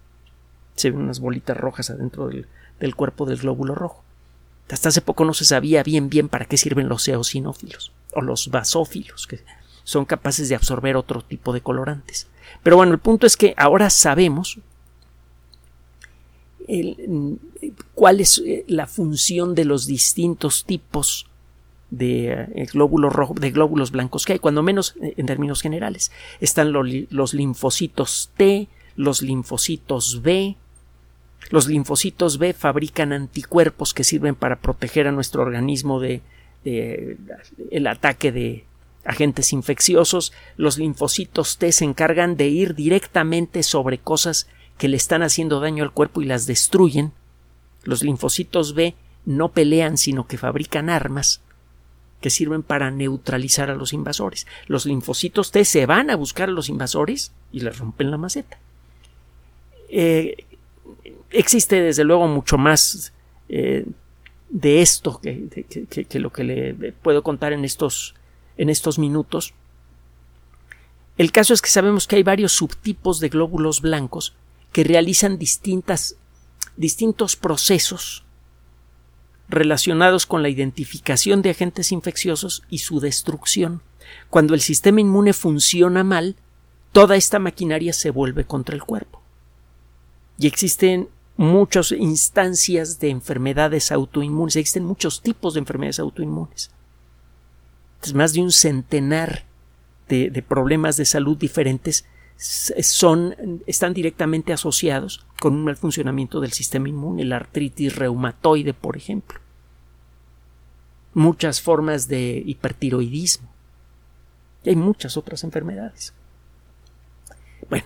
Se 0.76 0.92
ven 0.92 1.02
unas 1.02 1.20
bolitas 1.20 1.56
rojas 1.56 1.90
adentro 1.90 2.28
del, 2.28 2.48
del, 2.80 2.96
cuerpo 2.96 3.26
del 3.26 3.38
glóbulo 3.38 3.76
rojo. 3.76 4.04
Hasta 4.70 4.90
hace 4.90 5.02
poco 5.02 5.26
no 5.26 5.34
se 5.34 5.46
sabía 5.46 5.84
bien 5.84 6.10
bien 6.10 6.30
para 6.30 6.46
qué 6.46 6.58
sirven 6.58 6.88
los 6.88 7.08
eosinófilos 7.08 7.92
o 8.14 8.22
los 8.22 8.50
basófilos, 8.50 9.28
que 9.28 9.42
son 9.84 10.06
capaces 10.06 10.48
de 10.50 10.56
absorber 10.56 10.96
otro 10.96 11.22
tipo 11.22 11.54
de 11.54 11.62
colorantes. 11.62 12.28
Pero 12.64 12.78
bueno, 12.78 12.94
el 12.94 13.00
punto 13.00 13.28
es 13.28 13.36
que 13.36 13.54
ahora 13.58 13.90
sabemos 13.90 14.60
cuál 17.94 18.20
es 18.20 18.42
eh, 18.46 18.64
la 18.68 18.88
función 18.88 19.56
de 19.56 19.66
los 19.66 19.86
distintos 19.86 20.66
tipos 20.66 21.28
de 21.90 22.32
eh, 22.32 22.68
de 23.36 23.52
glóbulos 23.52 23.92
blancos 23.92 24.26
que 24.26 24.34
hay, 24.34 24.40
cuando 24.40 24.64
menos 24.64 24.96
eh, 25.02 25.14
en 25.18 25.26
términos 25.26 25.62
generales. 25.62 26.12
Están 26.40 26.72
los, 26.72 27.34
linfocitos 27.34 28.32
T, 28.38 28.68
los 28.96 29.22
linfocitos 29.22 30.22
B. 30.22 30.56
Los 31.50 31.68
linfocitos 31.68 32.38
B 32.38 32.54
fabrican 32.54 33.12
anticuerpos 33.12 33.94
que 33.94 34.04
sirven 34.04 34.36
para 34.36 34.60
proteger 34.62 35.08
a 35.08 35.12
nuestro 35.12 35.42
organismo 35.42 36.00
de, 36.00 36.22
de 36.64 37.18
el 37.72 37.88
ataque 37.88 38.32
de 38.32 38.64
agentes 39.04 39.52
infecciosos. 39.52 40.32
Los 40.56 40.78
linfocitos 40.78 41.58
T 41.58 41.72
se 41.72 41.84
encargan 41.84 42.38
de 42.38 42.48
ir 42.48 42.76
directamente 42.76 43.64
sobre 43.64 43.98
cosas 43.98 44.48
que 44.82 44.88
le 44.88 44.98
están 44.98 45.22
haciendo 45.22 45.60
daño 45.60 45.84
al 45.84 45.92
cuerpo 45.92 46.24
y 46.24 46.26
las 46.26 46.48
destruyen. 46.48 47.12
Los 47.84 48.02
linfocitos 48.02 48.74
B 48.74 48.96
no 49.28 49.50
pelean, 49.50 49.96
sino 49.96 50.26
que 50.26 50.40
fabrican 50.40 50.90
armas 50.90 51.44
que 52.20 52.32
sirven 52.32 52.64
para 52.64 52.90
neutralizar 52.90 53.70
a 53.70 53.76
los 53.76 53.94
invasores. 53.94 54.48
Los 54.66 54.88
linfocitos 54.88 55.52
T 55.52 55.66
se 55.66 55.86
van 55.86 56.10
a 56.10 56.16
buscar 56.16 56.50
a 56.50 56.52
los 56.52 56.68
invasores 56.68 57.32
y 57.52 57.60
les 57.60 57.78
rompen 57.78 58.10
la 58.10 58.18
maceta. 58.18 58.58
Eh, 59.88 60.46
existe 61.30 61.80
desde 61.80 62.04
luego 62.04 62.28
mucho 62.28 62.58
más 62.58 63.14
eh, 63.50 63.86
de 64.50 64.82
esto 64.82 65.22
que, 65.22 66.20
lo 66.20 66.32
que 66.32 66.44
le 66.44 66.92
puedo 67.04 67.22
contar 67.22 67.54
en 67.54 67.66
estos, 67.66 68.16
en 68.58 68.72
estos 68.72 68.98
minutos. 68.98 69.54
El 71.20 71.32
caso 71.32 71.54
es 71.54 71.62
que 71.62 71.70
sabemos 71.70 72.08
que 72.08 72.16
hay 72.16 72.24
varios 72.24 72.54
subtipos 72.54 73.20
de 73.20 73.30
glóbulos 73.30 73.82
blancos 73.82 74.36
que 74.72 74.84
realizan 74.84 75.38
distintas, 75.38 76.16
distintos 76.78 77.36
procesos 77.36 78.24
relacionados 79.50 80.26
con 80.26 80.42
la 80.42 80.50
identificación 80.50 81.42
de 81.42 81.50
agentes 81.50 81.92
infecciosos 81.92 82.64
y 82.70 82.80
su 82.80 83.00
destrucción. 83.00 83.82
Cuando 84.30 84.54
el 84.54 84.62
sistema 84.62 85.02
inmune 85.02 85.34
funciona 85.34 86.04
mal, 86.04 86.36
toda 86.92 87.18
esta 87.18 87.38
maquinaria 87.38 87.94
se 87.94 88.10
vuelve 88.12 88.46
contra 88.46 88.76
el 88.76 88.84
cuerpo. 88.84 89.22
Y 90.38 90.48
existen 90.48 91.10
muchas 91.36 91.92
instancias 91.92 93.00
de 93.00 93.10
enfermedades 93.10 93.92
autoinmunes, 93.92 94.56
existen 94.56 94.86
muchos 94.86 95.22
tipos 95.22 95.54
de 95.54 95.60
enfermedades 95.60 96.00
autoinmunes. 96.00 96.72
Es 98.02 98.14
más 98.14 98.34
de 98.34 98.42
un 98.42 98.52
centenar 98.52 99.46
de, 100.08 100.30
de 100.30 100.42
problemas 100.42 100.98
de 100.98 101.06
salud 101.06 101.38
diferentes 101.38 102.06
son, 102.42 103.62
están 103.68 103.94
directamente 103.94 104.52
asociados 104.52 105.24
con 105.40 105.54
un 105.54 105.64
mal 105.64 105.78
funcionamiento 105.78 106.40
del 106.40 106.52
sistema 106.52 106.90
inmune, 106.90 107.24
la 107.24 107.36
artritis 107.36 107.96
reumatoide, 107.96 108.74
por 108.74 108.98
ejemplo. 108.98 109.40
Muchas 111.14 111.62
formas 111.62 112.08
de 112.08 112.42
hipertiroidismo. 112.44 113.48
Y 114.64 114.70
hay 114.70 114.76
muchas 114.76 115.18
otras 115.18 115.44
enfermedades. 115.44 116.14
Bueno. 117.70 117.86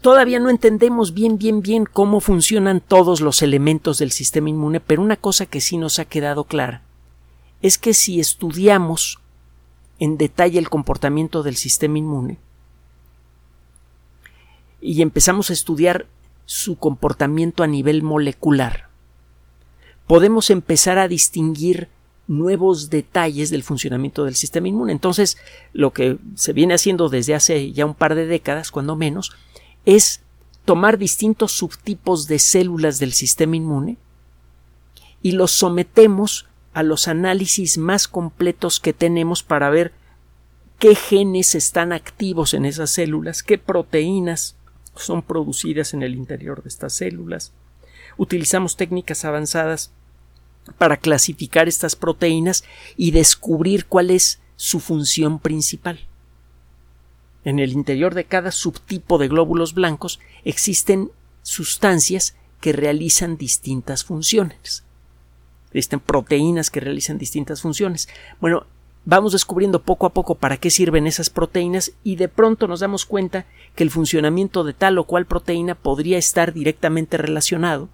todavía 0.00 0.38
no 0.38 0.48
entendemos 0.48 1.12
bien, 1.12 1.36
bien, 1.36 1.60
bien 1.60 1.84
cómo 1.84 2.20
funcionan 2.20 2.80
todos 2.80 3.20
los 3.20 3.42
elementos 3.42 3.98
del 3.98 4.10
sistema 4.10 4.48
inmune, 4.48 4.80
pero 4.80 5.02
una 5.02 5.16
cosa 5.16 5.44
que 5.44 5.60
sí 5.60 5.76
nos 5.76 5.98
ha 5.98 6.06
quedado 6.06 6.44
clara 6.44 6.82
es 7.60 7.76
que 7.76 7.94
si 7.94 8.20
estudiamos 8.20 9.21
en 10.02 10.18
detalle 10.18 10.58
el 10.58 10.68
comportamiento 10.68 11.44
del 11.44 11.54
sistema 11.54 11.96
inmune 11.96 12.36
y 14.80 15.00
empezamos 15.00 15.48
a 15.48 15.52
estudiar 15.52 16.06
su 16.44 16.74
comportamiento 16.74 17.62
a 17.62 17.68
nivel 17.68 18.02
molecular, 18.02 18.88
podemos 20.08 20.50
empezar 20.50 20.98
a 20.98 21.06
distinguir 21.06 21.88
nuevos 22.26 22.90
detalles 22.90 23.50
del 23.50 23.62
funcionamiento 23.62 24.24
del 24.24 24.34
sistema 24.34 24.66
inmune. 24.66 24.90
Entonces, 24.90 25.36
lo 25.72 25.92
que 25.92 26.18
se 26.34 26.52
viene 26.52 26.74
haciendo 26.74 27.08
desde 27.08 27.36
hace 27.36 27.70
ya 27.70 27.86
un 27.86 27.94
par 27.94 28.16
de 28.16 28.26
décadas, 28.26 28.72
cuando 28.72 28.96
menos, 28.96 29.30
es 29.86 30.20
tomar 30.64 30.98
distintos 30.98 31.52
subtipos 31.52 32.26
de 32.26 32.40
células 32.40 32.98
del 32.98 33.12
sistema 33.12 33.54
inmune 33.54 33.98
y 35.22 35.30
los 35.30 35.52
sometemos 35.52 36.46
a 36.72 36.82
los 36.82 37.08
análisis 37.08 37.78
más 37.78 38.08
completos 38.08 38.80
que 38.80 38.92
tenemos 38.92 39.42
para 39.42 39.70
ver 39.70 39.92
qué 40.78 40.94
genes 40.94 41.54
están 41.54 41.92
activos 41.92 42.54
en 42.54 42.64
esas 42.64 42.90
células, 42.90 43.42
qué 43.42 43.58
proteínas 43.58 44.56
son 44.96 45.22
producidas 45.22 45.94
en 45.94 46.02
el 46.02 46.14
interior 46.14 46.62
de 46.62 46.68
estas 46.68 46.92
células. 46.94 47.52
Utilizamos 48.16 48.76
técnicas 48.76 49.24
avanzadas 49.24 49.92
para 50.78 50.96
clasificar 50.96 51.68
estas 51.68 51.96
proteínas 51.96 52.64
y 52.96 53.10
descubrir 53.10 53.86
cuál 53.86 54.10
es 54.10 54.40
su 54.56 54.80
función 54.80 55.38
principal. 55.38 56.00
En 57.44 57.58
el 57.58 57.72
interior 57.72 58.14
de 58.14 58.24
cada 58.24 58.52
subtipo 58.52 59.18
de 59.18 59.28
glóbulos 59.28 59.74
blancos 59.74 60.20
existen 60.44 61.10
sustancias 61.42 62.36
que 62.60 62.72
realizan 62.72 63.36
distintas 63.36 64.04
funciones. 64.04 64.84
Existen 65.74 66.00
proteínas 66.00 66.70
que 66.70 66.80
realizan 66.80 67.18
distintas 67.18 67.62
funciones. 67.62 68.08
Bueno, 68.40 68.66
vamos 69.04 69.32
descubriendo 69.32 69.82
poco 69.82 70.06
a 70.06 70.12
poco 70.12 70.34
para 70.34 70.56
qué 70.56 70.70
sirven 70.70 71.06
esas 71.06 71.30
proteínas 71.30 71.92
y 72.04 72.16
de 72.16 72.28
pronto 72.28 72.68
nos 72.68 72.80
damos 72.80 73.06
cuenta 73.06 73.46
que 73.74 73.82
el 73.82 73.90
funcionamiento 73.90 74.64
de 74.64 74.74
tal 74.74 74.98
o 74.98 75.04
cual 75.04 75.26
proteína 75.26 75.74
podría 75.74 76.18
estar 76.18 76.52
directamente 76.52 77.16
relacionado 77.16 77.88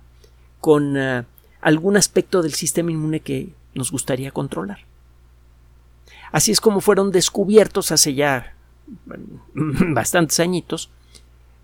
con 0.61 0.97
uh, 0.97 1.25
algún 1.61 1.97
aspecto 1.97 2.43
del 2.43 2.55
sistema 2.55 2.91
inmune 2.91 3.21
que 3.21 3.55
nos 3.75 3.91
gustaría 3.91 4.31
controlar. 4.31 4.81
Así 6.33 6.53
es 6.53 6.61
como 6.61 6.81
fueron 6.81 7.11
descubiertos 7.11 7.91
hace 7.93 8.15
ya 8.15 8.55
bastantes 9.55 10.41
añitos 10.41 10.91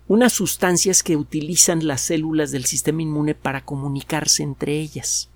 unas 0.07 0.33
sustancias 0.33 1.01
que 1.01 1.17
utilizan 1.17 1.87
las 1.87 2.01
células 2.01 2.51
del 2.51 2.65
sistema 2.65 3.01
inmune 3.01 3.33
para 3.33 3.65
comunicarse 3.65 4.43
entre 4.43 4.79
ellas. 4.79 5.29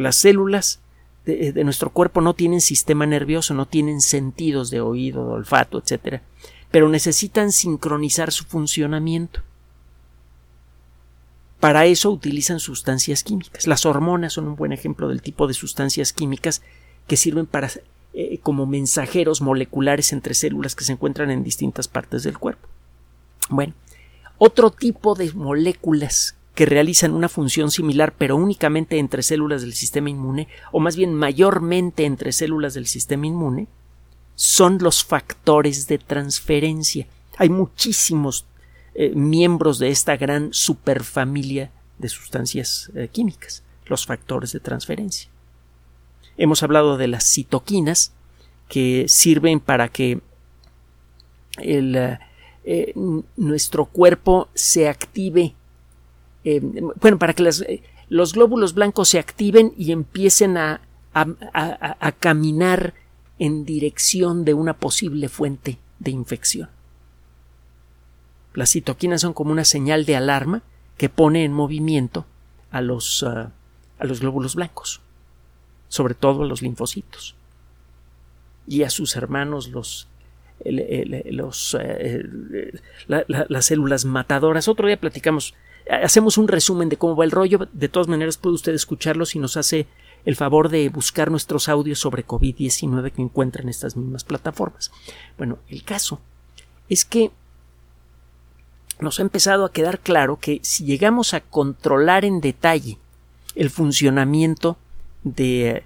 Las 0.00 0.16
células 0.16 0.80
de, 1.26 1.52
de, 1.52 1.64
nuestro 1.64 1.90
cuerpo 1.90 2.20
no 2.20 2.34
tienen 2.34 2.60
sistema 2.60 3.04
nervioso, 3.06 3.52
no 3.52 3.66
tienen 3.66 4.00
sentidos 4.00 4.70
de 4.70 4.80
oído, 4.80 5.26
de 5.26 5.32
olfato, 5.32 5.78
etc. 5.78 6.22
Pero 6.70 6.88
necesitan 6.88 7.52
sincronizar 7.52 8.32
su 8.32 8.44
funcionamiento. 8.44 9.40
Para 11.60 11.84
eso 11.84 12.10
utilizan 12.10 12.58
sustancias 12.58 13.22
químicas. 13.22 13.66
Las 13.66 13.84
hormonas 13.84 14.32
son 14.32 14.48
un 14.48 14.56
buen 14.56 14.72
ejemplo 14.72 15.08
del 15.08 15.20
tipo 15.20 15.46
de 15.46 15.52
sustancias 15.52 16.14
químicas 16.14 16.62
que 17.06 17.18
sirven 17.18 17.44
para 17.44 17.70
eh, 18.14 18.38
como 18.42 18.64
mensajeros 18.64 19.42
moleculares 19.42 20.14
entre 20.14 20.32
células 20.32 20.74
que 20.74 20.84
se 20.84 20.92
encuentran 20.92 21.30
en 21.30 21.44
distintas 21.44 21.86
partes 21.88 22.22
del 22.22 22.38
cuerpo. 22.38 22.66
Bueno, 23.50 23.74
otro 24.38 24.70
tipo 24.70 25.14
de 25.14 25.30
moléculas 25.34 26.36
que 26.60 26.66
realizan 26.66 27.14
una 27.14 27.30
función 27.30 27.70
similar 27.70 28.12
pero 28.18 28.36
únicamente 28.36 28.98
entre 28.98 29.22
células 29.22 29.62
del 29.62 29.72
sistema 29.72 30.10
inmune, 30.10 30.46
o 30.72 30.78
más 30.78 30.94
bien 30.94 31.14
mayormente 31.14 32.04
entre 32.04 32.32
células 32.32 32.74
del 32.74 32.86
sistema 32.86 33.26
inmune, 33.26 33.66
son 34.34 34.76
los 34.78 35.02
factores 35.02 35.86
de 35.86 35.96
transferencia. 35.96 37.06
Hay 37.38 37.48
muchísimos 37.48 38.44
eh, 38.94 39.14
miembros 39.14 39.78
de 39.78 39.88
esta 39.88 40.18
gran 40.18 40.52
superfamilia 40.52 41.70
de 41.96 42.10
sustancias 42.10 42.92
eh, 42.94 43.08
químicas, 43.10 43.62
los 43.86 44.04
factores 44.04 44.52
de 44.52 44.60
transferencia. 44.60 45.30
Hemos 46.36 46.62
hablado 46.62 46.98
de 46.98 47.08
las 47.08 47.24
citoquinas, 47.24 48.12
que 48.68 49.06
sirven 49.08 49.60
para 49.60 49.88
que 49.88 50.20
el, 51.56 52.18
eh, 52.64 52.92
nuestro 53.38 53.86
cuerpo 53.86 54.50
se 54.52 54.90
active, 54.90 55.54
bueno, 56.42 57.18
para 57.18 57.34
que 57.34 57.42
las, 57.42 57.64
los 58.08 58.32
glóbulos 58.32 58.74
blancos 58.74 59.08
se 59.08 59.18
activen 59.18 59.72
y 59.76 59.92
empiecen 59.92 60.56
a, 60.56 60.80
a, 61.12 61.96
a 62.00 62.12
caminar 62.12 62.94
en 63.38 63.64
dirección 63.64 64.44
de 64.44 64.54
una 64.54 64.74
posible 64.74 65.28
fuente 65.28 65.78
de 65.98 66.10
infección. 66.10 66.68
Las 68.54 68.70
citoquinas 68.72 69.20
son 69.20 69.32
como 69.32 69.52
una 69.52 69.64
señal 69.64 70.04
de 70.04 70.16
alarma 70.16 70.62
que 70.96 71.08
pone 71.08 71.44
en 71.44 71.52
movimiento 71.52 72.26
a 72.70 72.80
los, 72.80 73.22
uh, 73.22 73.48
a 73.98 74.04
los 74.04 74.20
glóbulos 74.20 74.56
blancos, 74.56 75.00
sobre 75.88 76.14
todo 76.14 76.42
a 76.42 76.46
los 76.46 76.62
linfocitos 76.62 77.36
y 78.66 78.82
a 78.82 78.90
sus 78.90 79.16
hermanos 79.16 79.68
los, 79.68 80.08
los 80.64 81.76
la, 83.06 83.24
las 83.26 83.64
células 83.64 84.04
matadoras. 84.04 84.68
Otro 84.68 84.86
día 84.86 85.00
platicamos, 85.00 85.54
hacemos 85.90 86.38
un 86.38 86.48
resumen 86.48 86.88
de 86.88 86.96
cómo 86.96 87.16
va 87.16 87.24
el 87.24 87.30
rollo. 87.30 87.68
De 87.72 87.88
todas 87.88 88.08
maneras 88.08 88.36
puede 88.36 88.54
usted 88.54 88.74
escucharlo 88.74 89.26
si 89.26 89.38
nos 89.38 89.56
hace 89.56 89.86
el 90.24 90.36
favor 90.36 90.68
de 90.68 90.88
buscar 90.88 91.30
nuestros 91.30 91.68
audios 91.68 91.98
sobre 91.98 92.26
COVID-19 92.26 93.12
que 93.12 93.22
encuentra 93.22 93.62
en 93.62 93.68
estas 93.68 93.96
mismas 93.96 94.24
plataformas. 94.24 94.90
Bueno, 95.38 95.58
el 95.68 95.82
caso 95.82 96.20
es 96.88 97.04
que 97.04 97.30
nos 99.00 99.18
ha 99.18 99.22
empezado 99.22 99.64
a 99.64 99.72
quedar 99.72 100.00
claro 100.00 100.38
que 100.38 100.60
si 100.62 100.84
llegamos 100.84 101.32
a 101.32 101.40
controlar 101.40 102.24
en 102.24 102.40
detalle 102.40 102.98
el 103.54 103.70
funcionamiento 103.70 104.76
de, 105.24 105.84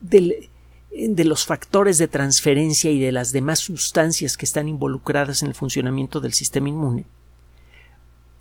de, 0.00 0.48
de, 0.90 1.24
los 1.24 1.46
factores 1.46 1.98
de 1.98 2.08
transferencia 2.08 2.90
y 2.90 2.98
de 3.00 3.12
las 3.12 3.32
demás 3.32 3.60
sustancias 3.60 4.36
que 4.36 4.44
están 4.44 4.68
involucradas 4.68 5.42
en 5.42 5.48
el 5.48 5.54
funcionamiento 5.54 6.20
del 6.20 6.32
sistema 6.32 6.68
inmune, 6.68 7.04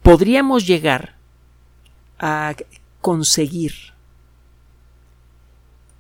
podríamos 0.06 0.68
llegar 0.68 1.15
a 2.20 2.56
conseguir 3.02 3.74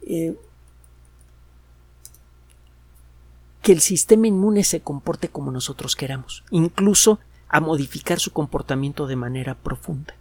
eh, 0.05 0.35
que 3.63 3.71
el 3.71 3.81
sistema 3.81 4.27
inmune 4.27 4.63
se 4.63 4.81
comporte 4.81 5.29
como 5.29 5.49
nosotros 5.49 5.95
queramos, 5.95 6.43
incluso 6.51 7.17
a 7.49 7.59
modificar 7.59 8.19
su 8.19 8.31
comportamiento 8.31 9.07
de 9.07 9.15
manera 9.15 9.55
profunda. 9.55 10.13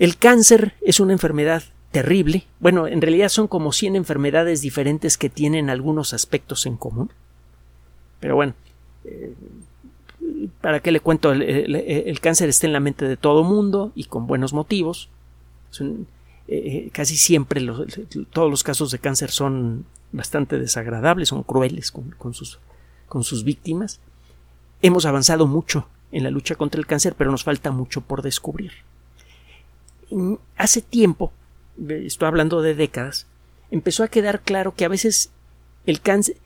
El 0.00 0.16
cáncer 0.16 0.74
es 0.80 0.98
una 0.98 1.12
enfermedad 1.12 1.62
terrible. 1.92 2.48
Bueno, 2.58 2.88
en 2.88 3.00
realidad 3.00 3.28
son 3.28 3.46
como 3.46 3.70
100 3.70 3.94
enfermedades 3.94 4.62
diferentes 4.62 5.16
que 5.16 5.30
tienen 5.30 5.70
algunos 5.70 6.12
aspectos 6.12 6.66
en 6.66 6.76
común. 6.76 7.12
Pero 8.18 8.34
bueno, 8.34 8.54
eh, 9.04 9.32
¿para 10.60 10.80
qué 10.80 10.92
le 10.92 11.00
cuento? 11.00 11.32
El, 11.32 12.20
cáncer 12.20 12.48
está 12.48 12.66
en 12.66 12.72
la 12.72 12.80
mente 12.80 13.06
de 13.06 13.16
todo 13.16 13.44
mundo 13.44 13.92
y 13.94 14.04
con 14.04 14.26
buenos 14.26 14.52
motivos. 14.52 15.08
Un, 15.80 16.06
eh, 16.48 16.88
casi 16.92 17.16
siempre 17.16 17.66
todos 18.30 18.50
los 18.50 18.62
casos 18.62 18.90
de 18.90 18.98
cáncer 18.98 19.30
son 19.30 19.84
bastante 20.12 20.58
desagradables, 20.58 21.28
son 21.28 21.42
crueles 21.42 21.92
con, 21.92 22.10
con, 22.12 22.34
sus, 22.34 22.58
con 23.06 23.24
sus 23.24 23.44
víctimas. 23.44 24.00
Hemos 24.80 25.04
avanzado 25.04 25.46
mucho 25.46 25.88
en 26.10 26.24
la 26.24 26.30
lucha 26.30 26.54
contra 26.54 26.78
el 26.78 26.86
cáncer, 26.86 27.14
pero 27.16 27.30
nos 27.30 27.44
falta 27.44 27.70
mucho 27.70 28.00
por 28.00 28.22
descubrir. 28.22 28.72
Hace 30.56 30.80
tiempo, 30.80 31.32
estoy 31.86 32.28
hablando 32.28 32.62
de 32.62 32.74
décadas, 32.74 33.26
empezó 33.70 34.02
a 34.02 34.08
quedar 34.08 34.40
claro 34.40 34.74
que 34.74 34.86
a 34.86 34.88
veces 34.88 35.30
el 35.84 36.00
cáncer, 36.00 36.36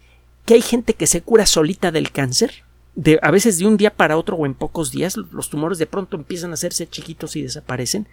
que 0.45 0.55
hay 0.55 0.63
gente 0.63 0.95
que 0.95 1.07
se 1.07 1.23
cura 1.23 1.47
solita 1.47 1.93
del 1.93 2.11
cáncer, 2.11 2.65
de, 2.95 3.19
a 3.23 3.31
veces 3.31 3.59
de 3.59 3.67
un 3.67 3.77
día 3.77 3.95
para 3.95 4.17
otro 4.17 4.37
o 4.37 4.47
en 4.47 4.55
pocos 4.55 4.91
días, 4.91 5.17
los 5.17 5.51
tumores 5.51 5.79
de 5.79 5.87
pronto 5.87 6.17
empiezan 6.17 6.51
a 6.51 6.55
hacerse 6.55 6.87
chiquitos 6.87 7.37
y 7.37 7.43
desaparecen, 7.43 8.07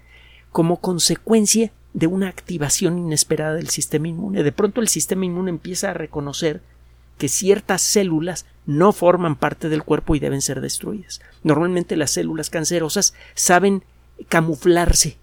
como 0.51 0.77
consecuencia 0.77 1.71
de 1.93 2.07
una 2.07 2.27
activación 2.27 2.97
inesperada 2.97 3.55
del 3.55 3.69
sistema 3.69 4.07
inmune. 4.07 4.43
De 4.43 4.51
pronto 4.51 4.81
el 4.81 4.87
sistema 4.87 5.25
inmune 5.25 5.49
empieza 5.49 5.91
a 5.91 5.93
reconocer 5.93 6.61
que 7.17 7.27
ciertas 7.27 7.81
células 7.81 8.45
no 8.65 8.93
forman 8.93 9.35
parte 9.35 9.67
del 9.67 9.83
cuerpo 9.83 10.15
y 10.15 10.19
deben 10.19 10.41
ser 10.41 10.61
destruidas. 10.61 11.19
Normalmente 11.43 11.97
las 11.97 12.11
células 12.11 12.49
cancerosas 12.49 13.13
saben 13.33 13.83
camuflarse 14.29 15.17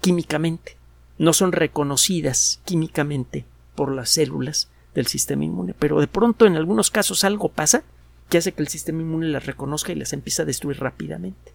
químicamente, 0.00 0.76
no 1.18 1.32
son 1.32 1.52
reconocidas 1.52 2.60
químicamente 2.64 3.44
por 3.74 3.92
las 3.92 4.10
células 4.10 4.68
del 4.94 5.06
sistema 5.06 5.44
inmune, 5.44 5.74
pero 5.78 6.00
de 6.00 6.06
pronto 6.06 6.46
en 6.46 6.56
algunos 6.56 6.90
casos 6.90 7.24
algo 7.24 7.48
pasa 7.48 7.84
que 8.32 8.38
hace 8.38 8.52
que 8.52 8.62
el 8.62 8.68
sistema 8.68 9.02
inmune 9.02 9.28
las 9.28 9.46
reconozca 9.46 9.92
y 9.92 9.94
las 9.94 10.12
empieza 10.12 10.42
a 10.42 10.46
destruir 10.46 10.80
rápidamente 10.80 11.52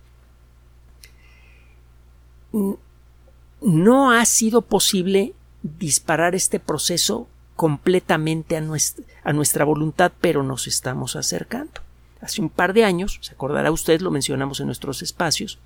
no 3.61 4.11
ha 4.11 4.25
sido 4.25 4.61
posible 4.61 5.33
disparar 5.63 6.35
este 6.35 6.59
proceso 6.59 7.27
completamente 7.55 8.55
a 8.55 8.61
nuestra, 8.61 9.03
a 9.23 9.33
nuestra, 9.33 9.65
voluntad, 9.65 10.11
pero 10.21 10.43
nos 10.43 10.67
estamos 10.67 11.15
acercando. 11.15 11.81
Hace 12.21 12.41
un 12.41 12.49
par 12.49 12.73
de 12.73 12.83
años, 12.83 13.19
se 13.21 13.33
acordará 13.33 13.71
usted, 13.71 14.01
lo 14.01 14.11
mencionamos 14.11 14.59
en 14.59 14.67
nuestros 14.67 15.01
espacios, 15.01 15.59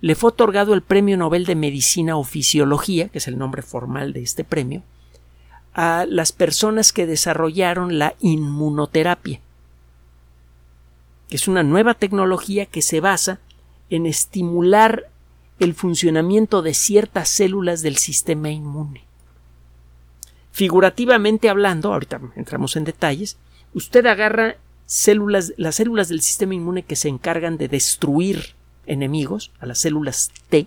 le 0.00 0.14
fue 0.14 0.28
otorgado 0.28 0.74
el 0.74 0.82
Premio 0.82 1.16
Nobel 1.16 1.44
de 1.44 1.54
Medicina 1.54 2.16
o 2.16 2.24
Fisiología, 2.24 3.08
que 3.08 3.18
es 3.18 3.28
el 3.28 3.38
nombre 3.38 3.62
formal 3.62 4.12
de 4.12 4.22
este 4.22 4.44
premio, 4.44 4.82
a 5.72 6.04
las 6.08 6.32
personas 6.32 6.92
que 6.92 7.06
desarrollaron 7.06 7.98
la 7.98 8.14
inmunoterapia, 8.20 9.40
que 11.30 11.36
es 11.36 11.48
una 11.48 11.62
nueva 11.62 11.94
tecnología 11.94 12.66
que 12.66 12.82
se 12.82 13.00
basa 13.00 13.38
en 13.88 14.04
estimular 14.04 15.08
el 15.60 15.74
funcionamiento 15.74 16.60
de 16.60 16.74
ciertas 16.74 17.28
células 17.28 17.82
del 17.82 17.96
sistema 17.96 18.50
inmune. 18.50 19.04
Figurativamente 20.52 21.48
hablando, 21.48 21.92
ahorita 21.92 22.20
entramos 22.34 22.74
en 22.76 22.84
detalles, 22.84 23.38
usted 23.72 24.04
agarra 24.06 24.56
células, 24.86 25.54
las 25.56 25.76
células 25.76 26.08
del 26.08 26.20
sistema 26.20 26.54
inmune 26.54 26.82
que 26.82 26.96
se 26.96 27.08
encargan 27.08 27.56
de 27.56 27.68
destruir 27.68 28.54
enemigos, 28.86 29.52
a 29.60 29.66
las 29.66 29.78
células 29.78 30.32
T, 30.48 30.66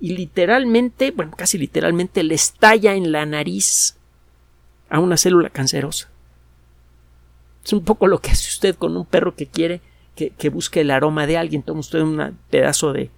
y 0.00 0.16
literalmente, 0.16 1.12
bueno, 1.12 1.32
casi 1.36 1.58
literalmente, 1.58 2.24
le 2.24 2.34
estalla 2.34 2.94
en 2.94 3.12
la 3.12 3.24
nariz 3.24 3.96
a 4.90 4.98
una 4.98 5.16
célula 5.16 5.50
cancerosa. 5.50 6.10
Es 7.64 7.72
un 7.72 7.82
poco 7.82 8.06
lo 8.06 8.18
que 8.18 8.30
hace 8.30 8.48
usted 8.48 8.74
con 8.76 8.96
un 8.96 9.06
perro 9.06 9.34
que 9.34 9.46
quiere 9.46 9.80
que, 10.14 10.48
busque 10.48 10.82
el 10.82 10.90
aroma 10.90 11.26
de 11.26 11.36
alguien. 11.36 11.62
Toma 11.62 11.80
usted 11.80 12.00
un 12.00 12.38
pedazo 12.50 12.92
de 12.92 13.10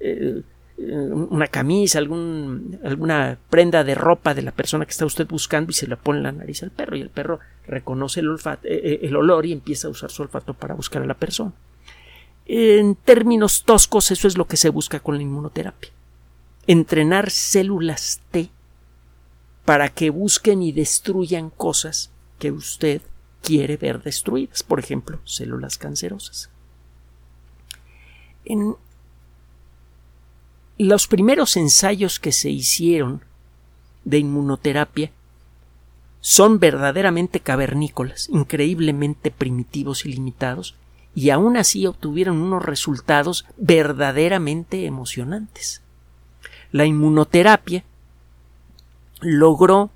eh, 0.00 0.42
una 0.76 1.46
camisa, 1.46 1.98
alguna 1.98 3.38
prenda 3.50 3.84
de 3.84 3.94
ropa 3.94 4.34
de 4.34 4.42
la 4.42 4.50
persona 4.50 4.84
que 4.84 4.90
está 4.90 5.06
usted 5.06 5.26
buscando 5.26 5.70
y 5.70 5.74
se 5.74 5.86
la 5.86 5.96
pone 5.96 6.18
en 6.18 6.24
la 6.24 6.32
nariz 6.32 6.62
al 6.62 6.70
perro 6.70 6.96
y 6.96 7.00
el 7.00 7.10
perro 7.10 7.38
reconoce 7.66 8.20
el, 8.20 8.28
olfato, 8.28 8.66
eh, 8.66 8.80
eh, 8.82 9.00
el 9.02 9.14
olor 9.14 9.46
y 9.46 9.52
empieza 9.52 9.86
a 9.86 9.90
usar 9.90 10.10
su 10.10 10.22
olfato 10.22 10.54
para 10.54 10.74
buscar 10.74 11.02
a 11.02 11.06
la 11.06 11.14
persona. 11.14 11.52
En 12.46 12.96
términos 12.96 13.62
toscos, 13.64 14.10
eso 14.10 14.26
es 14.26 14.36
lo 14.36 14.46
que 14.46 14.56
se 14.56 14.70
busca 14.70 14.98
con 14.98 15.16
la 15.16 15.22
inmunoterapia. 15.22 15.90
Entrenar 16.66 17.30
células 17.30 18.20
T 18.30 18.50
para 19.64 19.88
que 19.88 20.10
busquen 20.10 20.62
y 20.62 20.72
destruyan 20.72 21.50
cosas 21.50 22.10
que 22.40 22.50
usted 22.50 23.00
quiere 23.42 23.76
ver 23.76 24.02
destruidas, 24.02 24.62
por 24.62 24.78
ejemplo, 24.78 25.18
células 25.24 25.76
cancerosas. 25.76 26.50
En 28.44 28.76
los 30.78 31.06
primeros 31.06 31.56
ensayos 31.56 32.18
que 32.18 32.32
se 32.32 32.50
hicieron 32.50 33.22
de 34.04 34.18
inmunoterapia 34.18 35.10
son 36.20 36.58
verdaderamente 36.58 37.40
cavernícolas, 37.40 38.28
increíblemente 38.28 39.30
primitivos 39.30 40.06
y 40.06 40.12
limitados, 40.12 40.76
y 41.14 41.30
aún 41.30 41.56
así 41.56 41.86
obtuvieron 41.86 42.40
unos 42.40 42.64
resultados 42.64 43.44
verdaderamente 43.56 44.86
emocionantes. 44.86 45.82
La 46.70 46.86
inmunoterapia 46.86 47.84
logró 49.20 49.90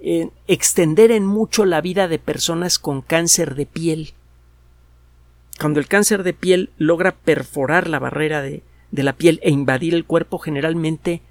eh, 0.00 0.30
extender 0.46 1.10
en 1.10 1.26
mucho 1.26 1.64
la 1.64 1.80
vida 1.80 2.08
de 2.08 2.18
personas 2.18 2.78
con 2.78 3.02
cáncer 3.02 3.54
de 3.54 3.66
piel. 3.66 4.12
Cuando 5.58 5.80
el 5.80 5.88
cáncer 5.88 6.22
de 6.22 6.34
piel 6.34 6.70
logra 6.78 7.16
perforar 7.16 7.88
la 7.88 7.98
barrera 7.98 8.42
de, 8.42 8.62
la 8.92 9.14
piel 9.14 9.40
e 9.42 9.50
invadir 9.50 9.94
el 9.94 10.04
cuerpo, 10.04 10.38
generalmente 10.38 11.22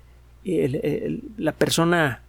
la 0.44 1.52
persona 1.52 2.22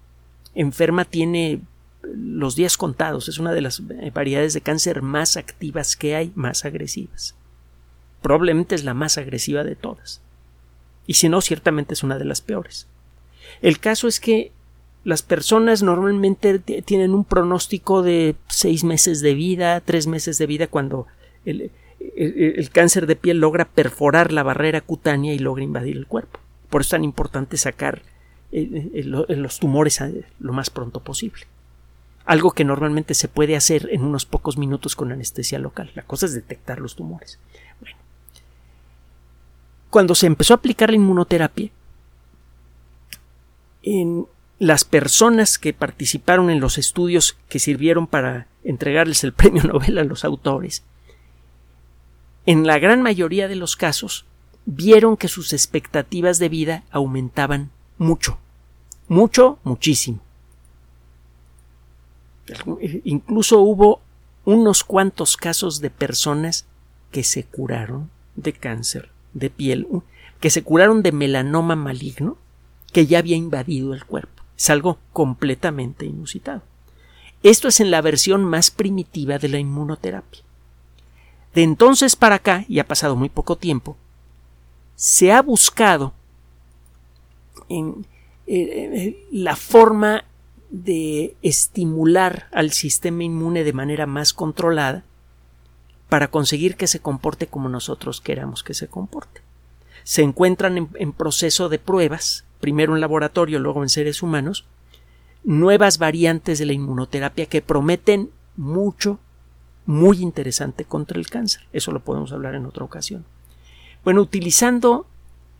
enferma 0.55 1.05
tiene 1.05 1.61
los 2.03 2.57
días 2.57 2.77
contados. 2.77 3.29
Es 3.29 3.39
una 3.39 3.53
de 3.53 3.61
las 3.61 3.83
variedades 4.13 4.55
de 4.55 4.61
cáncer 4.61 5.03
más 5.03 5.37
activas 5.37 5.97
que 5.97 6.17
hay, 6.17 6.33
más 6.35 6.65
agresivas. 6.65 7.35
Probablemente 8.23 8.75
es 8.75 8.85
la 8.85 8.95
más 8.95 9.19
agresiva 9.19 9.65
de 9.65 9.77
todas. 9.77 10.21
Y 11.07 11.15
si 11.15 11.29
no, 11.29 11.41
ciertamente 11.41 11.95
es 11.95 12.03
una 12.03 12.19
de 12.19 12.25
las 12.25 12.41
peores. 12.41 12.87
El 13.63 13.79
caso 13.79 14.09
es 14.09 14.21
que 14.21 14.53
las 15.09 15.23
personas 15.23 15.83
normalmente 15.83 16.59
tienen 16.59 17.15
un 17.15 17.25
pronóstico 17.25 18.03
de 18.03 18.37
seis 18.49 18.85
meses 18.85 19.23
de 19.23 19.33
vida, 19.33 19.81
tres 19.81 20.07
meses 20.07 20.37
de 20.37 20.45
vida 20.45 20.67
cuando 20.67 21.07
el, 21.47 21.71
cáncer 22.73 23.07
de 23.07 23.17
piel 23.17 23.39
logra 23.39 23.65
perforar 23.65 24.33
la 24.33 24.43
barrera 24.43 24.83
cutánea 24.83 25.33
y 25.33 25.39
logra 25.39 25.65
invadir 25.65 25.97
el 25.97 26.07
cuerpo. 26.07 26.41
Por 26.69 26.83
eso 26.83 26.89
es 26.89 26.91
tan 26.91 27.05
importante 27.05 27.57
sacar 27.57 28.03
los 28.53 29.59
tumores 29.59 29.99
lo 30.41 30.53
más 30.53 30.69
pronto 30.69 31.01
posible. 31.01 31.45
Algo 32.27 32.51
que 32.51 32.67
normalmente 32.67 33.15
se 33.15 33.29
puede 33.29 33.57
hacer 33.57 33.89
en 33.91 34.03
unos 34.03 34.27
pocos 34.27 34.59
minutos 34.59 34.95
con 34.95 35.11
anestesia 35.11 35.59
local. 35.59 35.91
La 35.95 36.03
cosa 36.03 36.27
es 36.27 36.35
detectar 36.35 36.81
los 36.81 36.97
tumores. 36.97 37.39
Bueno. 37.81 37.97
Cuando 39.89 40.15
se 40.15 40.27
empezó 40.27 40.53
a 40.53 40.59
aplicar 40.59 40.91
la 40.91 40.97
inmunoterapia, 40.97 41.71
en, 43.83 44.27
las 44.59 44.85
personas 44.85 45.59
que 45.59 45.73
participaron 45.73 46.51
en 46.51 46.61
los 46.61 46.79
estudios 46.79 47.37
que 47.49 47.59
sirvieron 47.59 48.07
para 48.07 48.49
entregarles 48.65 49.25
el 49.25 49.33
premio 49.35 49.63
Nobel 49.63 49.99
a 49.99 50.05
los 50.05 50.25
autores, 50.25 50.83
en 52.47 52.67
la 52.67 52.79
gran 52.79 53.03
mayoría 53.03 53.47
de 53.47 53.57
los 53.57 53.77
casos 53.77 54.25
vieron 54.65 55.17
que 55.17 55.29
sus 55.29 55.53
expectativas 55.53 56.39
de 56.39 56.49
vida 56.49 56.85
aumentaban 56.91 57.71
mucho, 57.99 58.39
mucho, 59.09 59.59
muchísimo. 59.65 60.21
Incluso 63.05 63.61
hubo 63.61 64.01
unos 64.45 64.83
cuantos 64.83 65.37
casos 65.37 65.81
de 65.81 65.91
personas 65.91 66.67
que 67.11 67.23
se 67.23 67.45
curaron 67.45 68.11
de 68.37 68.55
cáncer 68.55 69.11
de 69.35 69.51
piel, 69.51 69.87
que 70.41 70.51
se 70.51 70.63
curaron 70.63 71.03
de 71.03 71.13
melanoma 71.13 71.77
maligno 71.77 72.39
que 72.93 73.07
ya 73.07 73.19
había 73.19 73.37
invadido 73.37 73.93
el 73.93 74.05
cuerpo. 74.05 74.38
Es 74.59 74.71
algo 74.71 74.99
completamente 75.13 76.05
inusitado. 76.05 76.63
Esto 77.45 77.69
es 77.69 77.79
en 77.79 77.93
la 77.93 78.01
versión 78.01 78.45
más 78.45 78.73
primitiva 78.73 79.39
de 79.39 79.49
la 79.49 79.59
inmunoterapia. 79.59 80.43
De 81.55 81.63
entonces 81.63 82.17
para 82.17 82.37
acá, 82.37 82.65
y 82.69 82.81
ha 82.81 82.87
pasado 82.87 83.15
muy 83.15 83.29
poco 83.29 83.57
tiempo, 83.57 83.97
se 84.97 85.33
ha 85.33 85.41
buscado 85.43 86.13
en, 87.69 88.05
eh, 88.49 89.25
la 89.31 89.55
forma 89.55 90.25
de 90.71 91.37
estimular 91.43 92.49
al 92.51 92.73
sistema 92.73 93.23
inmune 93.23 93.63
de 93.63 93.73
manera 93.73 94.07
más 94.07 94.33
controlada 94.33 95.05
para 96.09 96.29
conseguir 96.31 96.77
que 96.77 96.89
se 96.89 97.01
comporte 97.01 97.47
como 97.47 97.69
nosotros 97.69 98.21
queramos 98.21 98.65
que 98.65 98.75
se 98.75 98.89
comporte. 98.89 99.41
Se 100.03 100.23
encuentran 100.23 100.89
en 100.95 101.13
proceso 101.13 101.69
de 101.69 101.79
pruebas 101.79 102.45
primero 102.61 102.95
en 102.95 103.01
laboratorio, 103.01 103.59
luego 103.59 103.83
en 103.83 103.89
seres 103.89 104.23
humanos, 104.23 104.65
nuevas 105.45 105.99
variantes 105.99 106.59
de 106.59 106.67
la 106.67 106.73
inmunoterapia 106.73 107.47
que 107.47 107.63
prometen 107.63 108.31
mucho, 108.57 109.19
muy 109.87 110.21
interesante 110.21 110.85
contra 110.85 111.19
el 111.19 111.29
cáncer. 111.29 111.63
Eso 111.73 111.93
lo 111.93 112.01
podemos 112.01 112.33
hablar 112.33 112.55
en 112.55 112.67
otra 112.67 112.85
ocasión. 112.85 113.25
Bueno, 114.05 114.21
utilizando 114.21 115.07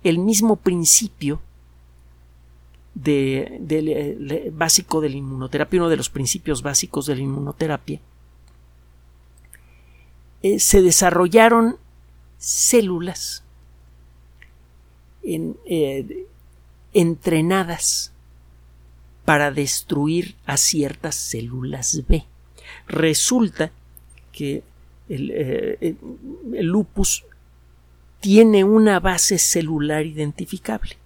el 0.05 0.19
mismo 0.19 0.57
principio 0.57 1.41
de, 2.95 4.51
básico 4.53 5.01
de 5.01 5.11
la 5.11 5.17
inmunoterapia, 5.17 5.81
uno 5.81 5.89
de 5.89 5.97
los 5.97 6.11
principios 6.11 6.63
básicos 6.63 7.07
de 7.07 7.17
la 7.17 7.23
inmunoterapia, 7.23 8.01
eh, 10.43 10.59
se 10.59 10.83
desarrollaron 10.83 11.77
células 12.39 13.43
en, 15.23 15.57
eh, 15.67 16.27
entrenadas 16.93 18.13
para 19.25 19.51
destruir 19.51 20.37
a 20.47 20.57
ciertas 20.57 21.15
células 21.15 22.03
B. 22.09 22.25
Resulta 22.87 23.71
que 24.33 24.63
eh, 25.09 25.97
el, 26.55 26.67
lupus 26.67 27.25
tiene 28.21 28.65
una 28.65 29.01
base 29.01 29.39
celular 29.39 30.07
identificable. 30.07 30.97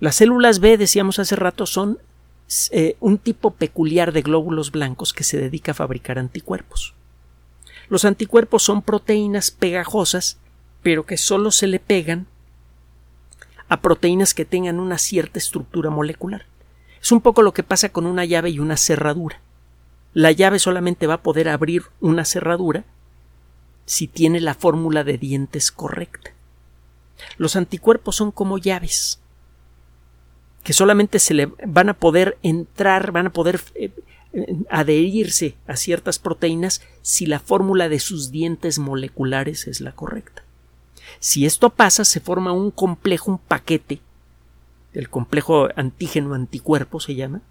Las 0.00 0.16
células 0.16 0.60
B, 0.60 0.76
decíamos 0.76 1.18
hace 1.18 1.36
rato, 1.36 1.66
son 1.66 1.98
eh, 2.70 2.96
un 3.00 3.18
tipo 3.18 3.52
peculiar 3.52 4.12
de 4.12 4.22
glóbulos 4.22 4.70
blancos 4.70 5.12
que 5.12 5.24
se 5.24 5.38
dedica 5.38 5.72
a 5.72 5.74
fabricar 5.74 6.18
anticuerpos. 6.18 6.94
Los 7.88 8.04
anticuerpos 8.04 8.62
son 8.62 8.82
proteínas 8.82 9.50
pegajosas, 9.50 10.38
pero 10.82 11.06
que 11.06 11.16
solo 11.16 11.50
se 11.50 11.66
le 11.66 11.80
pegan 11.80 12.26
a 13.68 13.80
proteínas 13.80 14.34
que 14.34 14.44
tengan 14.44 14.80
una 14.80 14.98
cierta 14.98 15.38
estructura 15.38 15.90
molecular. 15.90 16.46
Es 17.00 17.12
un 17.12 17.20
poco 17.20 17.42
lo 17.42 17.52
que 17.52 17.62
pasa 17.62 17.90
con 17.90 18.06
una 18.06 18.24
llave 18.24 18.50
y 18.50 18.58
una 18.58 18.76
cerradura. 18.76 19.40
La 20.12 20.32
llave 20.32 20.58
solamente 20.58 21.06
va 21.06 21.14
a 21.14 21.22
poder 21.22 21.48
abrir 21.48 21.84
una 22.00 22.24
cerradura 22.24 22.84
si 23.86 24.06
tiene 24.06 24.40
la 24.40 24.54
fórmula 24.54 25.04
de 25.04 25.18
dientes 25.18 25.70
correcta. 25.70 26.30
Los 27.36 27.56
anticuerpos 27.56 28.16
son 28.16 28.30
como 28.30 28.58
llaves 28.58 29.20
que 30.64 30.72
solamente 30.72 31.18
se 31.18 31.34
le 31.34 31.52
van 31.66 31.90
a 31.90 31.94
poder 31.94 32.38
entrar, 32.42 33.12
van 33.12 33.26
a 33.26 33.32
poder 33.32 33.60
eh, 33.74 33.92
adherirse 34.70 35.56
a 35.66 35.76
ciertas 35.76 36.18
proteínas 36.18 36.80
si 37.02 37.26
la 37.26 37.38
fórmula 37.38 37.88
de 37.88 38.00
sus 38.00 38.30
dientes 38.30 38.78
moleculares 38.78 39.68
es 39.68 39.80
la 39.82 39.92
correcta. 39.92 40.43
Si 41.20 41.46
esto 41.46 41.70
pasa, 41.70 42.04
se 42.04 42.20
forma 42.20 42.52
un 42.52 42.70
complejo, 42.70 43.30
un 43.30 43.38
paquete, 43.38 44.00
el 44.92 45.08
complejo 45.08 45.68
antígeno-anticuerpo 45.76 47.00
se 47.00 47.14
llama, 47.14 47.42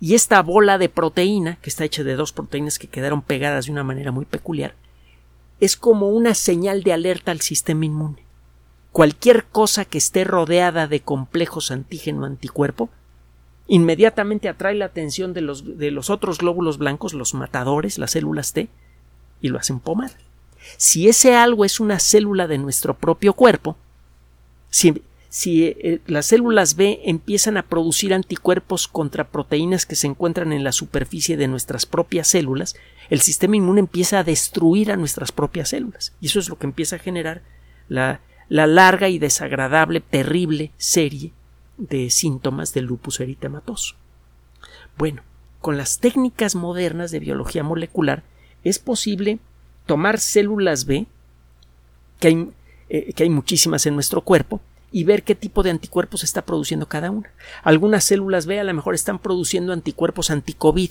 y 0.00 0.14
esta 0.14 0.42
bola 0.42 0.78
de 0.78 0.88
proteína, 0.88 1.56
que 1.56 1.70
está 1.70 1.84
hecha 1.84 2.04
de 2.04 2.16
dos 2.16 2.32
proteínas 2.32 2.78
que 2.78 2.88
quedaron 2.88 3.22
pegadas 3.22 3.66
de 3.66 3.72
una 3.72 3.84
manera 3.84 4.12
muy 4.12 4.24
peculiar, 4.24 4.74
es 5.60 5.76
como 5.76 6.10
una 6.10 6.34
señal 6.34 6.82
de 6.82 6.92
alerta 6.92 7.32
al 7.32 7.40
sistema 7.40 7.86
inmune. 7.86 8.24
Cualquier 8.92 9.44
cosa 9.44 9.84
que 9.84 9.98
esté 9.98 10.24
rodeada 10.24 10.86
de 10.86 11.00
complejos 11.00 11.70
antígeno-anticuerpo 11.70 12.88
inmediatamente 13.66 14.48
atrae 14.48 14.74
la 14.74 14.86
atención 14.86 15.32
de 15.34 15.40
los, 15.40 15.78
de 15.78 15.90
los 15.90 16.08
otros 16.08 16.38
glóbulos 16.38 16.78
blancos, 16.78 17.14
los 17.14 17.34
matadores, 17.34 17.98
las 17.98 18.12
células 18.12 18.52
T, 18.52 18.68
y 19.40 19.48
lo 19.48 19.58
hacen 19.58 19.80
pomar. 19.80 20.12
Si 20.76 21.08
ese 21.08 21.34
algo 21.34 21.64
es 21.64 21.80
una 21.80 21.98
célula 21.98 22.46
de 22.46 22.58
nuestro 22.58 22.94
propio 22.94 23.32
cuerpo, 23.32 23.76
si, 24.70 25.02
eh, 25.64 26.00
las 26.06 26.26
células 26.26 26.76
B 26.76 27.00
empiezan 27.04 27.56
a 27.56 27.62
producir 27.62 28.14
anticuerpos 28.14 28.88
contra 28.88 29.28
proteínas 29.28 29.86
que 29.86 29.96
se 29.96 30.06
encuentran 30.06 30.52
en 30.52 30.64
la 30.64 30.72
superficie 30.72 31.36
de 31.36 31.48
nuestras 31.48 31.86
propias 31.86 32.28
células, 32.28 32.76
el 33.10 33.20
sistema 33.20 33.56
inmune 33.56 33.80
empieza 33.80 34.18
a 34.18 34.24
destruir 34.24 34.90
a 34.90 34.96
nuestras 34.96 35.32
propias 35.32 35.70
células. 35.70 36.12
Y 36.20 36.26
eso 36.26 36.38
es 36.38 36.48
lo 36.48 36.58
que 36.58 36.66
empieza 36.66 36.96
a 36.96 37.00
generar 37.00 37.42
la, 37.88 38.20
la 38.48 38.66
larga 38.66 39.08
y 39.08 39.18
desagradable, 39.18 40.00
terrible 40.00 40.72
serie 40.76 41.32
de 41.78 42.10
síntomas 42.10 42.72
del 42.72 42.86
lupus 42.86 43.20
eritematoso. 43.20 43.94
Bueno, 44.96 45.22
con 45.60 45.76
las 45.76 45.98
técnicas 45.98 46.54
modernas 46.54 47.10
de 47.10 47.20
biología 47.20 47.62
molecular 47.62 48.22
es 48.64 48.78
posible 48.78 49.38
tomar 49.86 50.18
células 50.20 50.84
B, 50.84 51.06
que 52.20 52.28
hay, 52.28 52.50
eh, 52.88 53.12
que 53.12 53.22
hay 53.22 53.30
muchísimas 53.30 53.86
en 53.86 53.94
nuestro 53.94 54.20
cuerpo, 54.20 54.60
y 54.92 55.04
ver 55.04 55.22
qué 55.22 55.34
tipo 55.34 55.62
de 55.62 55.70
anticuerpos 55.70 56.24
está 56.24 56.42
produciendo 56.42 56.86
cada 56.86 57.10
una. 57.10 57.30
Algunas 57.62 58.04
células 58.04 58.46
B 58.46 58.60
a 58.60 58.64
lo 58.64 58.74
mejor 58.74 58.94
están 58.94 59.18
produciendo 59.18 59.72
anticuerpos 59.72 60.30
anti-COVID. 60.30 60.90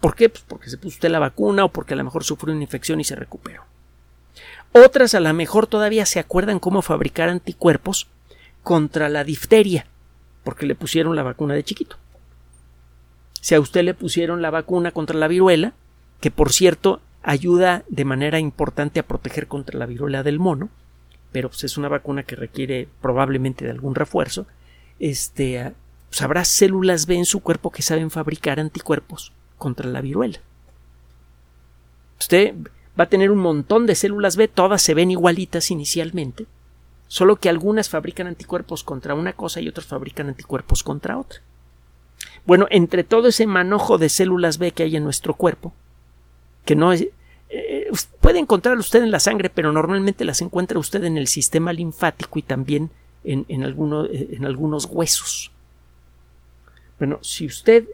¿Por 0.00 0.14
qué? 0.14 0.28
Pues 0.28 0.44
porque 0.46 0.70
se 0.70 0.76
puso 0.76 0.96
usted 0.96 1.08
la 1.10 1.18
vacuna 1.18 1.64
o 1.64 1.68
porque 1.68 1.94
a 1.94 1.96
lo 1.96 2.04
mejor 2.04 2.24
sufrió 2.24 2.54
una 2.54 2.62
infección 2.62 3.00
y 3.00 3.04
se 3.04 3.16
recuperó. 3.16 3.64
Otras 4.72 5.14
a 5.14 5.20
lo 5.20 5.32
mejor 5.32 5.66
todavía 5.66 6.04
se 6.04 6.18
acuerdan 6.18 6.58
cómo 6.58 6.82
fabricar 6.82 7.28
anticuerpos 7.28 8.08
contra 8.62 9.08
la 9.08 9.24
difteria, 9.24 9.86
porque 10.42 10.66
le 10.66 10.74
pusieron 10.74 11.16
la 11.16 11.22
vacuna 11.22 11.54
de 11.54 11.64
chiquito. 11.64 11.96
Si 13.40 13.54
a 13.54 13.60
usted 13.60 13.82
le 13.82 13.94
pusieron 13.94 14.42
la 14.42 14.50
vacuna 14.50 14.90
contra 14.90 15.16
la 15.16 15.28
viruela, 15.28 15.74
que 16.20 16.30
por 16.30 16.52
cierto 16.52 17.00
ayuda 17.24 17.84
de 17.88 18.04
manera 18.04 18.38
importante 18.38 19.00
a 19.00 19.06
proteger 19.06 19.48
contra 19.48 19.78
la 19.78 19.86
viruela 19.86 20.22
del 20.22 20.38
mono, 20.38 20.68
pero 21.32 21.48
pues, 21.48 21.64
es 21.64 21.76
una 21.76 21.88
vacuna 21.88 22.22
que 22.22 22.36
requiere 22.36 22.88
probablemente 23.00 23.64
de 23.64 23.72
algún 23.72 23.94
refuerzo, 23.94 24.46
este, 25.00 25.72
pues, 26.08 26.22
habrá 26.22 26.44
células 26.44 27.06
B 27.06 27.16
en 27.16 27.24
su 27.24 27.40
cuerpo 27.40 27.72
que 27.72 27.82
saben 27.82 28.10
fabricar 28.10 28.60
anticuerpos 28.60 29.32
contra 29.58 29.88
la 29.88 30.00
viruela. 30.00 30.38
Usted 32.20 32.54
va 32.98 33.04
a 33.04 33.08
tener 33.08 33.30
un 33.30 33.38
montón 33.38 33.86
de 33.86 33.94
células 33.94 34.36
B, 34.36 34.46
todas 34.46 34.82
se 34.82 34.94
ven 34.94 35.10
igualitas 35.10 35.70
inicialmente, 35.70 36.46
solo 37.08 37.36
que 37.36 37.48
algunas 37.48 37.88
fabrican 37.88 38.26
anticuerpos 38.26 38.84
contra 38.84 39.14
una 39.14 39.32
cosa 39.32 39.60
y 39.60 39.68
otras 39.68 39.86
fabrican 39.86 40.28
anticuerpos 40.28 40.82
contra 40.82 41.18
otra. 41.18 41.40
Bueno, 42.46 42.66
entre 42.70 43.02
todo 43.02 43.28
ese 43.28 43.46
manojo 43.46 43.98
de 43.98 44.08
células 44.10 44.58
B 44.58 44.72
que 44.72 44.84
hay 44.84 44.96
en 44.96 45.04
nuestro 45.04 45.34
cuerpo, 45.34 45.72
que 46.64 46.76
no 46.76 46.92
es, 46.92 47.06
eh, 47.48 47.90
puede 48.20 48.38
encontrar 48.38 48.76
usted 48.78 49.02
en 49.02 49.10
la 49.10 49.20
sangre, 49.20 49.50
pero 49.50 49.72
normalmente 49.72 50.24
las 50.24 50.40
encuentra 50.40 50.78
usted 50.78 51.04
en 51.04 51.16
el 51.16 51.28
sistema 51.28 51.72
linfático 51.72 52.38
y 52.38 52.42
también 52.42 52.90
en, 53.22 53.46
en, 53.48 53.62
eh, 53.62 54.28
en 54.32 54.44
algunos 54.44 54.86
huesos. 54.86 55.50
Bueno, 56.98 57.18
si 57.22 57.46
usted 57.46 57.84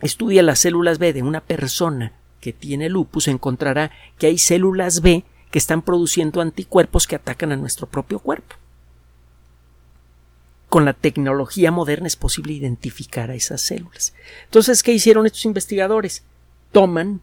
estudia 0.00 0.42
las 0.42 0.58
células 0.58 0.98
B 0.98 1.12
de 1.12 1.22
una 1.22 1.40
persona 1.40 2.12
que 2.40 2.52
tiene 2.52 2.88
lupus 2.88 3.28
encontrará 3.28 3.90
que 4.18 4.26
hay 4.26 4.38
células 4.38 5.02
B 5.02 5.24
que 5.50 5.58
están 5.58 5.82
produciendo 5.82 6.40
anticuerpos 6.40 7.06
que 7.06 7.16
atacan 7.16 7.52
a 7.52 7.56
nuestro 7.56 7.86
propio 7.86 8.18
cuerpo. 8.18 8.56
Con 10.68 10.84
la 10.84 10.92
tecnología 10.92 11.72
moderna 11.72 12.06
es 12.06 12.16
posible 12.16 12.52
identificar 12.52 13.30
a 13.30 13.34
esas 13.34 13.60
células. 13.60 14.14
Entonces, 14.44 14.82
¿qué 14.82 14.92
hicieron 14.92 15.26
estos 15.26 15.44
investigadores? 15.44 16.22
Toman 16.70 17.20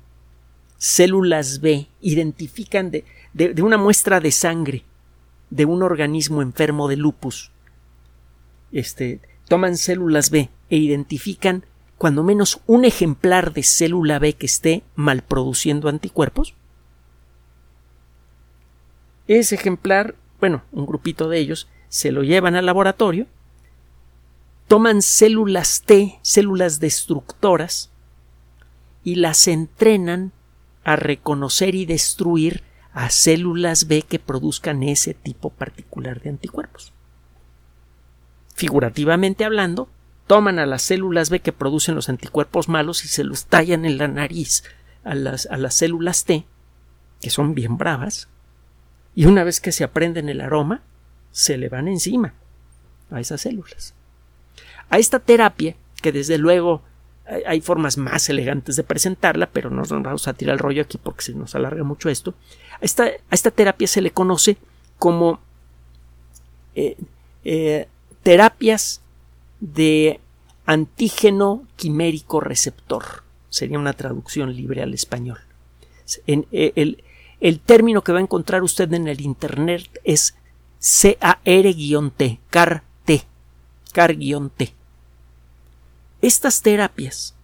células 0.78 1.62
B, 1.62 1.88
identifican 2.02 2.92
de, 2.92 3.04
de, 3.34 3.62
una 3.62 3.78
muestra 3.78 4.20
de 4.20 4.32
sangre 4.32 4.84
de 5.50 5.66
un 5.66 5.84
organismo 5.84 6.42
enfermo 6.42 6.88
de 6.88 6.98
lupus. 6.98 7.52
Este, 8.72 9.22
toman 9.48 9.78
células 9.78 10.30
B 10.30 10.50
e 10.70 10.78
identifican 10.78 11.66
cuando 11.98 12.24
menos 12.24 12.62
un 12.68 12.86
ejemplar 12.86 13.54
de 13.54 13.64
célula 13.64 14.20
B 14.20 14.34
que 14.34 14.46
esté 14.46 14.84
mal 14.96 15.24
produciendo 15.24 15.90
anticuerpos? 15.90 16.54
Ese 19.28 19.56
ejemplar, 19.56 20.16
bueno, 20.40 20.64
un 20.72 20.86
grupito 20.86 21.28
de 21.28 21.40
ellos, 21.40 21.68
se 21.90 22.12
lo 22.12 22.24
llevan 22.24 22.56
al 22.56 22.66
laboratorio, 22.66 23.28
toman 24.68 25.02
células 25.02 25.84
T, 25.86 26.20
células 26.22 26.80
destructoras, 26.80 27.90
y 29.04 29.16
las 29.16 29.48
entrenan 29.48 30.34
a 30.88 30.96
reconocer 30.96 31.76
y 31.76 31.86
destruir 31.86 32.64
a 32.94 33.10
células 33.10 33.88
B 33.90 34.04
que 34.04 34.20
produzcan 34.20 34.84
ese 34.84 35.14
tipo 35.14 35.50
particular 35.50 36.22
de 36.22 36.30
anticuerpos. 36.30 36.94
Figurativamente 38.56 39.44
hablando, 39.44 39.90
toman 40.28 40.60
a 40.60 40.66
las 40.66 40.82
células 40.84 41.30
B 41.30 41.42
que 41.42 41.52
producen 41.52 41.94
los 41.94 42.08
anticuerpos 42.08 42.70
malos 42.70 43.04
y 43.04 43.10
se 43.10 43.26
los 43.26 43.48
tallan 43.48 43.84
en 43.84 43.98
la 43.98 44.08
nariz 44.08 44.64
a 45.04 45.14
las, 45.14 45.46
a 45.48 45.58
las 45.58 45.74
células 45.74 46.24
T, 46.24 46.46
que 47.20 47.32
son 47.32 47.54
bien 47.54 47.78
bravas, 47.78 48.30
y 49.14 49.26
una 49.26 49.44
vez 49.44 49.60
que 49.60 49.74
se 49.74 49.84
aprenden 49.84 50.30
el 50.30 50.40
aroma, 50.40 50.84
se 51.32 51.58
le 51.58 51.68
van 51.68 51.90
encima 51.90 52.34
a 53.12 53.20
esas 53.20 53.42
células. 53.42 53.94
A 54.90 55.00
esta 55.00 55.20
terapia, 55.20 55.76
que 56.02 56.14
desde 56.14 56.38
luego 56.38 56.82
hay 57.46 57.62
formas 57.62 57.98
más 57.98 58.30
elegantes 58.30 58.76
de 58.76 58.84
presentarla, 58.84 59.48
pero 59.48 59.70
no 59.70 59.78
nos 59.78 59.90
vamos 59.90 60.28
a 60.28 60.34
tirar 60.34 60.54
el 60.54 60.60
rollo 60.60 60.82
aquí 60.82 60.98
porque 60.98 61.24
se 61.24 61.34
nos 61.34 61.56
alarga 61.56 61.84
mucho 61.84 62.10
esto. 62.10 62.34
A 62.82 62.86
esta, 62.86 63.52
terapia 63.52 63.88
se 63.88 64.02
le 64.02 64.12
conoce 64.12 64.58
como 64.98 65.40
eh, 66.76 66.96
eh, 67.44 67.88
terapias 68.24 69.02
de 69.60 70.20
antígeno 70.66 71.66
quimérico 71.76 72.40
receptor. 72.40 73.24
Sería 73.50 73.80
una 73.80 73.94
traducción 73.94 74.56
libre 74.56 74.82
al 74.82 74.94
español. 74.94 75.40
En, 76.28 76.46
eh, 76.52 76.96
el, 77.40 77.60
término 77.60 78.04
que 78.04 78.14
va 78.14 78.20
a 78.20 78.22
encontrar 78.22 78.64
usted 78.64 78.92
en 78.94 79.08
el 79.08 79.22
Internet 79.22 80.00
es 80.04 80.36
CAR-T, 82.50 83.24
CAR-T. 83.94 84.77
Estas 86.28 86.62
terapias 86.62 87.36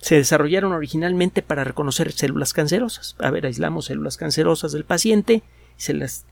se 0.00 0.14
desarrollaron 0.14 0.72
originalmente 0.72 1.42
para 1.42 1.62
reconocer 1.62 2.10
células 2.10 2.54
cancerosas. 2.54 3.16
A 3.18 3.30
ver, 3.30 3.44
aislamos 3.44 3.84
células 3.84 4.16
cancerosas 4.16 4.72
del 4.72 4.86
paciente, 4.86 5.42
se 5.76 5.92
las 5.92 6.24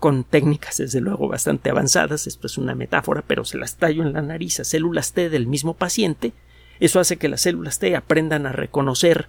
con 0.00 0.24
técnicas 0.24 0.78
desde 0.78 1.02
luego 1.02 1.28
bastante 1.28 1.68
avanzadas, 1.68 2.26
esto 2.26 2.46
es 2.46 2.56
una 2.56 2.74
metáfora, 2.74 3.22
pero 3.26 3.44
se 3.44 3.58
las 3.58 3.76
tallo 3.76 4.02
en 4.02 4.14
la 4.14 4.22
nariz 4.22 4.60
a 4.60 4.64
células 4.64 5.12
T 5.12 5.28
del 5.28 5.46
mismo 5.46 5.74
paciente, 5.74 6.32
eso 6.80 7.00
hace 7.00 7.18
que 7.18 7.28
las 7.28 7.42
células 7.42 7.78
T 7.78 7.94
aprendan 7.94 8.46
a 8.46 8.52
reconocer 8.52 9.28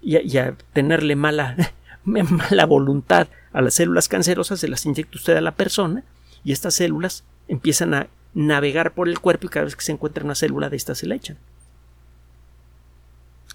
y 0.00 0.38
a, 0.38 0.56
tenerle 0.72 1.16
mala, 1.16 1.56
mala 2.04 2.64
voluntad 2.64 3.26
a 3.52 3.60
las 3.60 3.74
células 3.74 4.06
cancerosas, 4.06 4.60
se 4.60 4.68
las 4.68 4.86
inyecta 4.86 5.18
usted 5.18 5.36
a 5.36 5.40
la 5.40 5.56
persona 5.56 6.04
y 6.44 6.52
estas 6.52 6.74
células 6.74 7.24
empiezan 7.48 7.92
a 7.92 8.06
navegar 8.36 8.92
por 8.92 9.08
el 9.08 9.18
cuerpo 9.18 9.46
y 9.46 9.48
cada 9.48 9.64
vez 9.64 9.74
que 9.74 9.82
se 9.82 9.92
encuentra 9.92 10.22
una 10.22 10.34
célula 10.34 10.68
de 10.68 10.76
estas 10.76 10.98
se 10.98 11.06
la 11.06 11.14
echan. 11.14 11.38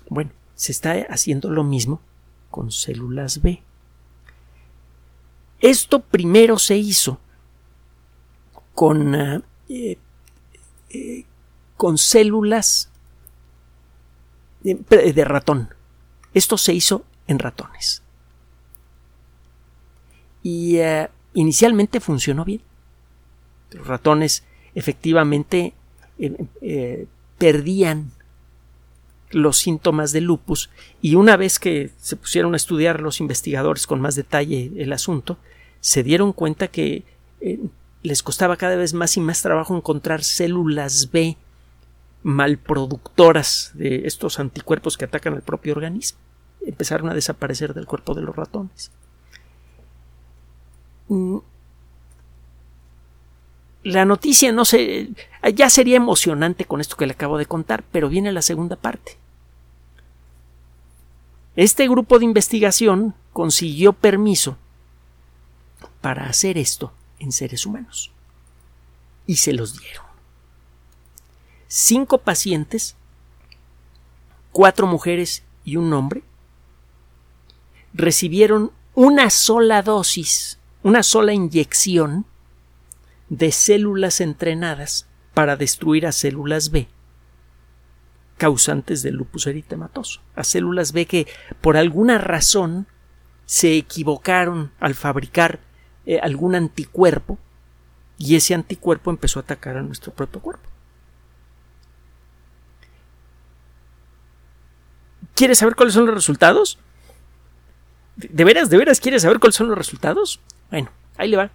Bueno, 0.10 0.32
se 0.56 0.72
está 0.72 0.94
haciendo 1.08 1.52
lo 1.52 1.64
mismo 1.64 2.02
con 2.50 2.72
células 2.72 3.44
B. 3.44 3.62
Esto 5.60 6.00
primero 6.00 6.58
se 6.58 6.78
hizo 6.78 7.20
con, 8.74 9.14
ah, 9.14 9.44
eh, 9.70 10.00
eh, 10.90 11.26
con 11.78 12.00
células 12.00 12.90
de, 14.64 15.24
ratón. 15.26 15.76
Esto 16.34 16.58
se 16.58 16.74
hizo 16.74 17.06
en 17.28 17.38
ratones. 17.38 18.02
Y 20.42 20.80
ah, 20.80 21.12
inicialmente 21.36 22.00
funcionó 22.00 22.46
bien. 22.46 22.64
Los 23.70 23.86
ratones 23.86 24.44
efectivamente 24.76 25.74
eh, 26.20 27.06
perdían 27.38 28.12
los 29.32 29.58
síntomas 29.58 30.12
de 30.12 30.22
lupus 30.22 30.70
y 31.02 31.16
una 31.16 31.38
vez 31.38 31.58
que 31.58 31.90
se 31.98 32.16
pusieron 32.16 32.54
a 32.54 32.58
estudiar 32.58 33.00
los 33.00 33.20
investigadores 33.20 33.88
con 33.88 34.02
más 34.02 34.16
detalle 34.16 34.72
el 34.78 34.94
asunto, 34.94 35.38
se 35.80 36.04
dieron 36.04 36.34
cuenta 36.34 36.68
que 36.68 37.04
eh, 37.40 37.60
les 38.04 38.24
costaba 38.24 38.58
cada 38.58 38.76
vez 38.76 38.94
más 38.94 39.18
y 39.18 39.20
más 39.20 39.42
trabajo 39.42 39.76
encontrar 39.76 40.24
células 40.24 41.12
B 41.12 41.38
malproductoras 42.24 43.72
de 43.74 44.06
estos 44.06 44.40
anticuerpos 44.40 44.98
que 44.98 45.06
atacan 45.06 45.34
al 45.34 45.42
propio 45.42 45.74
organismo. 45.74 46.20
Empezaron 46.66 47.10
a 47.10 47.16
desaparecer 47.16 47.74
del 47.74 47.88
cuerpo 47.88 48.14
de 48.14 48.22
los 48.22 48.36
ratones. 48.36 48.92
La 53.84 54.06
noticia 54.06 54.52
no 54.52 54.64
se 54.64 55.10
ya 55.56 55.70
sería 55.70 55.98
emocionante 55.98 56.66
con 56.66 56.82
esto 56.82 56.96
que 56.96 57.08
le 57.08 57.14
acabo 57.14 57.38
de 57.38 57.48
contar, 57.48 57.84
pero 57.92 58.10
viene 58.10 58.32
la 58.32 58.44
segunda 58.44 58.76
parte. 58.76 59.18
Este 61.56 61.88
grupo 61.88 62.20
de 62.20 62.26
investigación 62.26 63.16
consiguió 63.34 63.94
permiso 63.94 64.58
para 66.00 66.28
hacer 66.28 66.58
esto 66.58 66.94
en 67.20 67.32
seres 67.32 67.66
humanos 67.66 68.12
y 69.26 69.38
se 69.38 69.54
los 69.54 69.80
dieron. 69.80 70.06
Cinco 71.68 72.20
pacientes, 72.20 72.96
cuatro 74.52 74.88
mujeres 74.88 75.44
y 75.66 75.78
un 75.78 75.92
hombre, 75.94 76.24
recibieron 77.94 78.72
una 78.94 79.30
sola 79.30 79.82
dosis, 79.82 80.60
una 80.84 81.04
sola 81.04 81.34
inyección 81.34 82.26
de 83.32 83.54
células 83.54 84.20
entrenadas 84.20 85.08
para 85.34 85.56
destruir 85.56 86.06
a 86.06 86.12
células 86.12 86.70
B 86.70 86.90
causantes 88.38 89.04
del 89.04 89.16
lupus 89.16 89.48
eritematoso, 89.48 90.20
a 90.36 90.44
células 90.44 90.92
B 90.92 91.06
que 91.06 91.28
por 91.62 91.78
alguna 91.78 92.18
razón 92.18 92.88
se 93.46 93.78
equivocaron 93.78 94.72
al 94.80 94.96
fabricar 94.96 95.60
eh, 96.06 96.20
algún 96.22 96.56
anticuerpo 96.56 97.38
y 98.18 98.36
ese 98.36 98.54
anticuerpo 98.54 99.12
empezó 99.12 99.40
a 99.40 99.44
atacar 99.44 99.78
a 99.78 99.82
nuestro 99.82 100.12
propio 100.12 100.42
cuerpo. 100.42 100.68
¿Quieres 105.36 105.60
saber 105.60 105.76
cuáles 105.76 105.94
son 105.94 106.06
los 106.06 106.16
resultados? 106.16 106.80
¿De 108.18 108.44
veras, 108.44 108.70
de 108.70 108.78
veras 108.78 109.00
quieres 109.00 109.22
saber 109.22 109.40
cuáles 109.40 109.56
son 109.56 109.70
los 109.70 109.78
resultados? 109.78 110.42
Bueno, 110.70 110.90
ahí 111.16 111.30
le 111.30 111.38
va. 111.38 111.52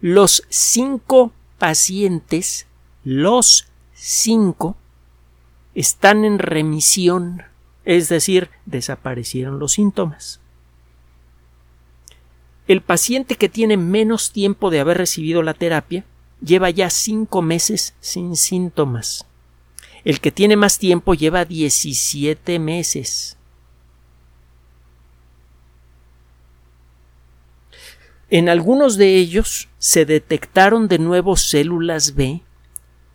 Los 0.00 0.44
cinco 0.48 1.32
pacientes, 1.58 2.66
los 3.04 3.68
cinco, 3.92 4.76
están 5.74 6.24
en 6.24 6.38
remisión, 6.38 7.42
es 7.84 8.08
decir, 8.08 8.50
desaparecieron 8.64 9.58
los 9.58 9.72
síntomas. 9.72 10.40
El 12.66 12.80
paciente 12.80 13.34
que 13.34 13.48
tiene 13.48 13.76
menos 13.76 14.32
tiempo 14.32 14.70
de 14.70 14.80
haber 14.80 14.96
recibido 14.96 15.42
la 15.42 15.54
terapia 15.54 16.04
lleva 16.40 16.70
ya 16.70 16.88
cinco 16.88 17.42
meses 17.42 17.94
sin 18.00 18.36
síntomas. 18.36 19.26
El 20.04 20.20
que 20.20 20.32
tiene 20.32 20.56
más 20.56 20.78
tiempo 20.78 21.14
lleva 21.14 21.44
17 21.44 22.58
meses. 22.58 23.36
En 28.30 28.48
algunos 28.48 28.96
de 28.96 29.16
ellos 29.16 29.68
se 29.78 30.06
detectaron 30.06 30.86
de 30.86 31.00
nuevo 31.00 31.36
células 31.36 32.14
B 32.14 32.42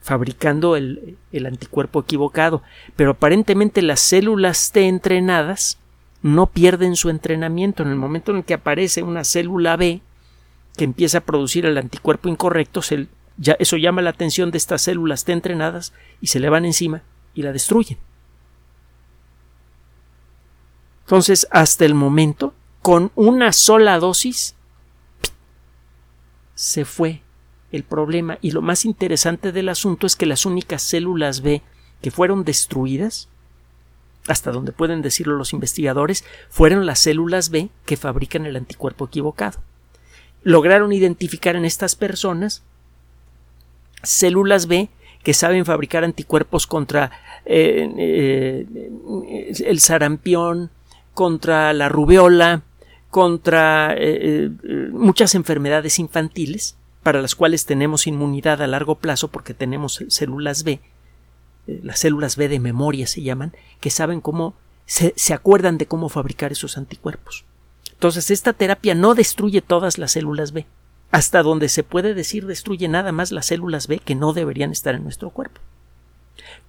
fabricando 0.02 0.76
el, 0.76 1.18
anticuerpo 1.34 2.02
equivocado, 2.02 2.62
pero 2.96 3.12
aparentemente 3.12 3.82
las 3.82 4.02
células 4.02 4.72
T 4.72 4.88
entrenadas 4.88 5.80
no 6.22 6.48
pierden 6.48 6.96
su 6.96 7.10
entrenamiento. 7.10 7.82
En 7.82 7.90
el 7.90 7.96
momento 7.96 8.32
en 8.32 8.38
el 8.38 8.44
que 8.44 8.54
aparece 8.54 9.02
una 9.02 9.24
célula 9.24 9.78
B 9.78 10.02
que 10.78 10.84
empieza 10.84 11.20
a 11.20 11.22
producir 11.22 11.66
el 11.66 11.78
anticuerpo 11.78 12.28
incorrecto, 12.28 12.82
ya, 13.38 13.56
eso 13.58 13.78
llama 13.78 14.02
la 14.02 14.12
atención 14.12 14.52
de 14.52 14.58
estas 14.58 14.84
células 14.84 15.24
T 15.24 15.32
entrenadas 15.32 15.94
y 16.22 16.28
se 16.28 16.40
le 16.40 16.50
van 16.50 16.66
encima 16.66 17.02
y 17.34 17.42
la 17.42 17.54
destruyen. 17.54 17.98
Entonces, 21.06 21.48
hasta 21.52 21.86
el 21.86 21.96
momento, 21.96 22.54
con 22.82 23.12
una 23.16 23.54
sola 23.54 23.98
dosis, 23.98 24.56
se 26.56 26.86
fue 26.86 27.22
el 27.72 27.84
problema 27.84 28.38
y 28.42 28.52
lo 28.52 28.62
más 28.62 28.86
interesante 28.86 29.52
del 29.52 29.70
asunto 29.70 30.08
es 30.08 30.16
que 30.16 30.26
las 30.26 30.46
únicas 30.46 30.82
células 30.82 31.42
B 31.42 31.62
que 32.02 32.12
fueron 32.12 32.44
destruidas, 32.44 33.30
hasta 34.28 34.52
donde 34.52 34.72
pueden 34.72 35.02
decirlo 35.02 35.36
los 35.36 35.54
investigadores, 35.54 36.24
fueron 36.50 36.86
las 36.86 37.00
células 37.00 37.50
B 37.50 37.70
que 37.86 37.98
fabrican 37.98 38.46
el 38.46 38.56
anticuerpo 38.56 39.06
equivocado. 39.06 39.60
Lograron 40.44 40.94
identificar 40.94 41.56
en 41.56 41.66
estas 41.66 41.96
personas 41.96 42.64
células 44.04 44.68
B 44.68 44.90
que 45.24 45.34
saben 45.34 45.66
fabricar 45.66 46.04
anticuerpos 46.04 46.68
contra 46.68 47.12
eh, 47.46 47.90
eh, 47.98 48.92
el 49.66 49.80
sarampión, 49.80 50.70
contra 51.16 51.74
la 51.74 51.90
rubeola, 51.90 52.62
contra 53.16 53.96
eh, 53.98 54.52
muchas 54.92 55.36
enfermedades 55.36 56.00
infantiles 56.00 56.76
para 57.02 57.22
las 57.22 57.34
cuales 57.34 57.66
tenemos 57.66 58.08
inmunidad 58.08 58.62
a 58.62 58.68
largo 58.68 58.96
plazo 58.96 59.30
porque 59.30 59.54
tenemos 59.54 60.04
células 60.10 60.66
B, 60.66 60.82
eh, 61.68 61.80
las 61.82 62.00
células 62.00 62.36
B 62.36 62.50
de 62.50 62.60
memoria 62.60 63.08
se 63.08 63.22
llaman, 63.22 63.54
que 63.80 63.90
saben 63.90 64.20
cómo, 64.20 64.54
se, 64.86 65.14
se 65.16 65.34
acuerdan 65.34 65.78
de 65.78 65.86
cómo 65.86 66.10
fabricar 66.10 66.52
esos 66.52 66.78
anticuerpos. 66.78 67.46
Entonces, 67.94 68.32
esta 68.32 68.52
terapia 68.52 68.96
no 68.96 69.16
destruye 69.16 69.62
todas 69.62 69.98
las 69.98 70.12
células 70.12 70.52
B. 70.52 70.66
Hasta 71.12 71.42
donde 71.42 71.70
se 71.70 71.84
puede 71.84 72.16
decir 72.16 72.46
destruye 72.46 72.90
nada 72.90 73.14
más 73.14 73.32
las 73.32 73.46
células 73.46 73.88
B 73.88 74.00
que 74.00 74.16
no 74.16 74.34
deberían 74.34 74.74
estar 74.74 74.94
en 74.94 75.04
nuestro 75.04 75.30
cuerpo. 75.30 75.62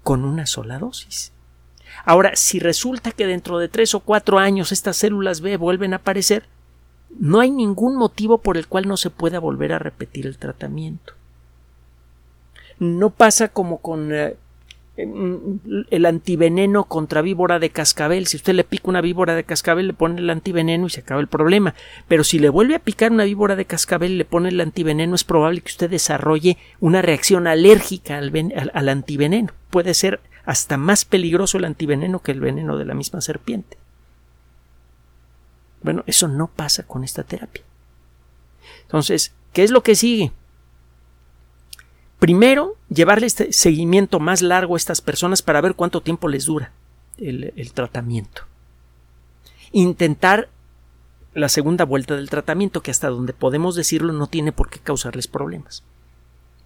Con 0.05 0.25
una 0.25 0.47
sola 0.47 0.79
dosis. 0.79 1.33
Ahora, 2.05 2.33
si 2.35 2.59
resulta 2.59 3.13
que 3.13 3.27
dentro 3.27 3.59
de 3.59 3.69
tres 3.69 3.95
o 3.95 4.01
cuatro 4.01 4.39
años 4.39 4.73
estas 4.73 4.97
células 4.97 5.41
B 5.41 5.57
vuelven 5.57 5.93
a 5.93 5.97
aparecer, 5.97 6.45
no 7.19 7.41
hay 7.41 7.51
ningún 7.51 7.97
motivo 7.97 8.39
por 8.39 8.57
el 8.57 8.67
cual 8.67 8.87
no 8.87 8.97
se 8.97 9.11
pueda 9.11 9.39
volver 9.39 9.73
a 9.73 9.79
repetir 9.79 10.27
el 10.27 10.39
tratamiento. 10.39 11.15
No 12.79 13.11
pasa 13.11 13.49
como 13.49 13.79
con 13.79 14.13
eh, 14.13 14.37
el 14.97 16.07
antiveneno 16.07 16.85
contra 16.85 17.23
víbora 17.23 17.59
de 17.59 17.71
cascabel. 17.71 18.27
Si 18.27 18.37
usted 18.37 18.55
le 18.55 18.65
pica 18.65 18.89
una 18.89 19.01
víbora 19.01 19.35
de 19.35 19.45
cascabel, 19.45 19.89
le 19.89 19.93
pone 19.93 20.21
el 20.21 20.31
antiveneno 20.31 20.87
y 20.87 20.91
se 20.91 21.01
acaba 21.01 21.21
el 21.21 21.27
problema. 21.27 21.75
Pero 22.09 22.25
si 22.25 22.39
le 22.39 22.49
vuelve 22.49 22.77
a 22.77 22.81
picar 22.81 23.13
una 23.13 23.25
víbora 23.25 23.57
de 23.57 23.65
cascabel 23.65 24.13
y 24.13 24.17
le 24.17 24.25
pone 24.25 24.49
el 24.49 24.61
antiveneno, 24.61 25.15
es 25.15 25.25
probable 25.25 25.61
que 25.61 25.71
usted 25.71 25.91
desarrolle 25.91 26.57
una 26.81 27.03
reacción 27.03 27.47
alérgica 27.47 28.19
al 28.19 28.89
antiveneno. 28.89 29.53
Puede 29.71 29.95
ser 29.95 30.21
hasta 30.47 30.77
más 30.77 31.05
peligroso 31.05 31.59
el 31.59 31.65
antiveneno 31.65 32.21
que 32.21 32.33
el 32.33 32.41
veneno 32.41 32.79
de 32.79 32.85
la 32.85 32.95
misma 32.95 33.21
serpiente. 33.21 33.77
Bueno, 35.83 36.05
eso 36.07 36.29
no 36.29 36.47
pasa 36.47 36.85
con 36.85 37.05
esta 37.05 37.25
terapia. 37.25 37.65
Entonces, 38.83 39.33
¿qué 39.53 39.65
es 39.65 39.73
lo 39.73 39.83
que 39.83 39.97
sigue? 39.97 40.33
Primero, 42.21 42.77
llevarle 42.89 43.27
este 43.27 43.53
seguimiento 43.53 44.21
más 44.21 44.41
largo 44.41 44.75
a 44.75 44.79
estas 44.79 45.01
personas 45.01 45.43
para 45.43 45.61
ver 45.61 45.75
cuánto 45.75 46.01
tiempo 46.01 46.29
les 46.29 46.47
dura 46.47 46.73
el, 47.19 47.53
el 47.57 47.73
tratamiento. 47.73 48.43
Intentar 49.73 50.49
la 51.35 51.49
segunda 51.49 51.85
vuelta 51.85 52.17
del 52.17 52.31
tratamiento, 52.31 52.83
que 52.83 52.93
hasta 52.93 53.09
donde 53.09 53.33
podemos 53.33 53.75
decirlo 53.75 54.13
no 54.13 54.29
tiene 54.29 54.53
por 54.53 54.71
qué 54.71 54.79
causarles 54.79 55.27
problemas. 55.27 55.83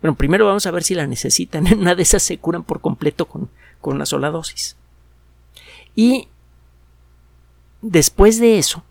Bueno, 0.03 0.16
primero 0.16 0.47
vamos 0.47 0.66
a 0.66 0.71
ver 0.71 0.83
si 0.83 0.95
la 0.95 1.07
necesitan. 1.07 1.66
En 1.66 1.81
una 1.81 1.95
de 1.95 2.03
esas 2.03 2.23
se 2.23 2.38
curan 2.38 2.62
por 2.62 2.81
completo 2.81 3.27
con, 3.27 3.49
con 3.81 3.97
una 3.97 4.07
sola 4.07 4.31
dosis. 4.31 4.77
Y 5.97 6.29
después 7.83 8.40
de 8.40 8.59
eso, 8.59 8.85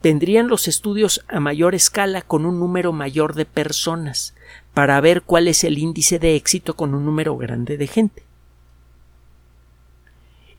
tendrían 0.00 0.48
los 0.48 0.68
estudios 0.68 1.24
a 1.28 1.40
mayor 1.40 1.74
escala 1.74 2.22
con 2.22 2.46
un 2.46 2.58
número 2.58 2.92
mayor 2.92 3.34
de 3.34 3.44
personas 3.44 4.34
para 4.74 5.00
ver 5.00 5.22
cuál 5.22 5.48
es 5.48 5.64
el 5.64 5.78
índice 5.78 6.18
de 6.18 6.36
éxito 6.36 6.74
con 6.74 6.94
un 6.94 7.04
número 7.04 7.36
grande 7.36 7.76
de 7.76 7.86
gente. 7.86 8.22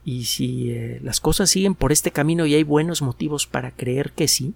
Y 0.03 0.25
si 0.25 0.71
eh, 0.71 0.99
las 1.03 1.19
cosas 1.19 1.49
siguen 1.49 1.75
por 1.75 1.91
este 1.91 2.11
camino 2.11 2.45
y 2.45 2.55
hay 2.55 2.63
buenos 2.63 3.01
motivos 3.01 3.45
para 3.45 3.71
creer 3.71 4.11
que 4.11 4.27
sí, 4.27 4.53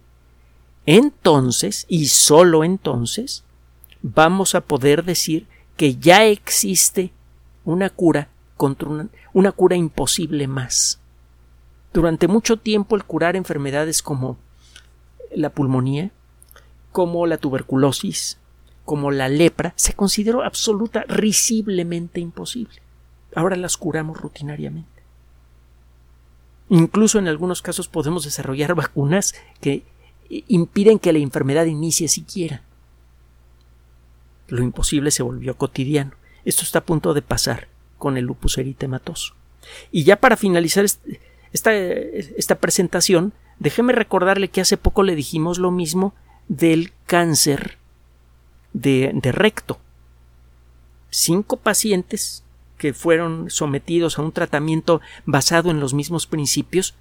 entonces, 0.85 1.85
y 1.87 2.07
solo 2.07 2.63
entonces, 2.63 3.43
vamos 4.01 4.55
a 4.55 4.61
poder 4.61 5.03
decir 5.03 5.47
que 5.77 5.95
ya 5.95 6.25
existe 6.25 7.11
una 7.65 7.89
cura 7.89 8.29
contra 8.57 9.09
una, 9.33 9.51
cura 9.51 9.75
imposible 9.75 10.47
más. 10.47 10.99
Durante 11.93 12.27
mucho 12.27 12.57
tiempo 12.57 12.95
el 12.95 13.03
curar 13.03 13.35
enfermedades 13.35 14.01
como 14.01 14.37
la 15.33 15.49
pulmonía, 15.49 16.11
como 16.91 17.25
la 17.27 17.37
tuberculosis, 17.37 18.37
como 18.85 19.11
la 19.11 19.27
lepra, 19.27 19.73
se 19.75 19.93
consideró 19.93 20.43
absoluta, 20.43 21.03
risiblemente 21.07 22.19
imposible. 22.19 22.81
Ahora 23.33 23.55
las 23.55 23.77
curamos 23.77 24.19
rutinariamente. 24.19 24.95
Incluso 26.69 27.19
en 27.19 27.27
algunos 27.27 27.61
casos 27.61 27.87
podemos 27.87 28.23
desarrollar 28.23 28.75
vacunas 28.75 29.35
que 29.59 29.83
impiden 30.29 30.99
que 30.99 31.13
la 31.13 31.19
enfermedad 31.19 31.65
inicie 31.65 32.07
siquiera. 32.07 32.61
Lo 34.47 34.63
imposible 34.63 35.11
se 35.11 35.23
volvió 35.23 35.57
cotidiano. 35.57 36.11
Esto 36.45 36.63
está 36.63 36.79
a 36.79 36.85
punto 36.85 37.13
de 37.13 37.21
pasar 37.21 37.67
con 37.97 38.17
el 38.17 38.25
lupus 38.25 38.57
eritematoso. 38.57 39.33
Y 39.91 40.03
ya 40.03 40.15
para 40.17 40.37
finalizar 40.37 40.85
esta, 41.51 41.73
esta 41.73 42.55
presentación, 42.55 43.33
Déjeme 43.59 43.93
recordarle 43.93 44.49
que 44.49 44.61
hace 44.61 44.77
poco 44.77 45.03
le 45.03 45.15
dijimos 45.15 45.59
lo 45.59 45.71
mismo 45.71 46.13
del 46.47 46.91
cáncer 47.05 47.77
de, 48.73 49.11
de 49.13 49.31
recto. 49.31 49.79
Cinco 51.09 51.57
pacientes 51.57 52.43
que 52.77 52.93
fueron 52.93 53.49
sometidos 53.49 54.19
a 54.19 54.21
un 54.21 54.33
tratamiento 54.33 54.99
basado 55.25 55.71
en 55.71 55.79
los 55.79 55.93
mismos 55.93 56.27
principios 56.27 56.95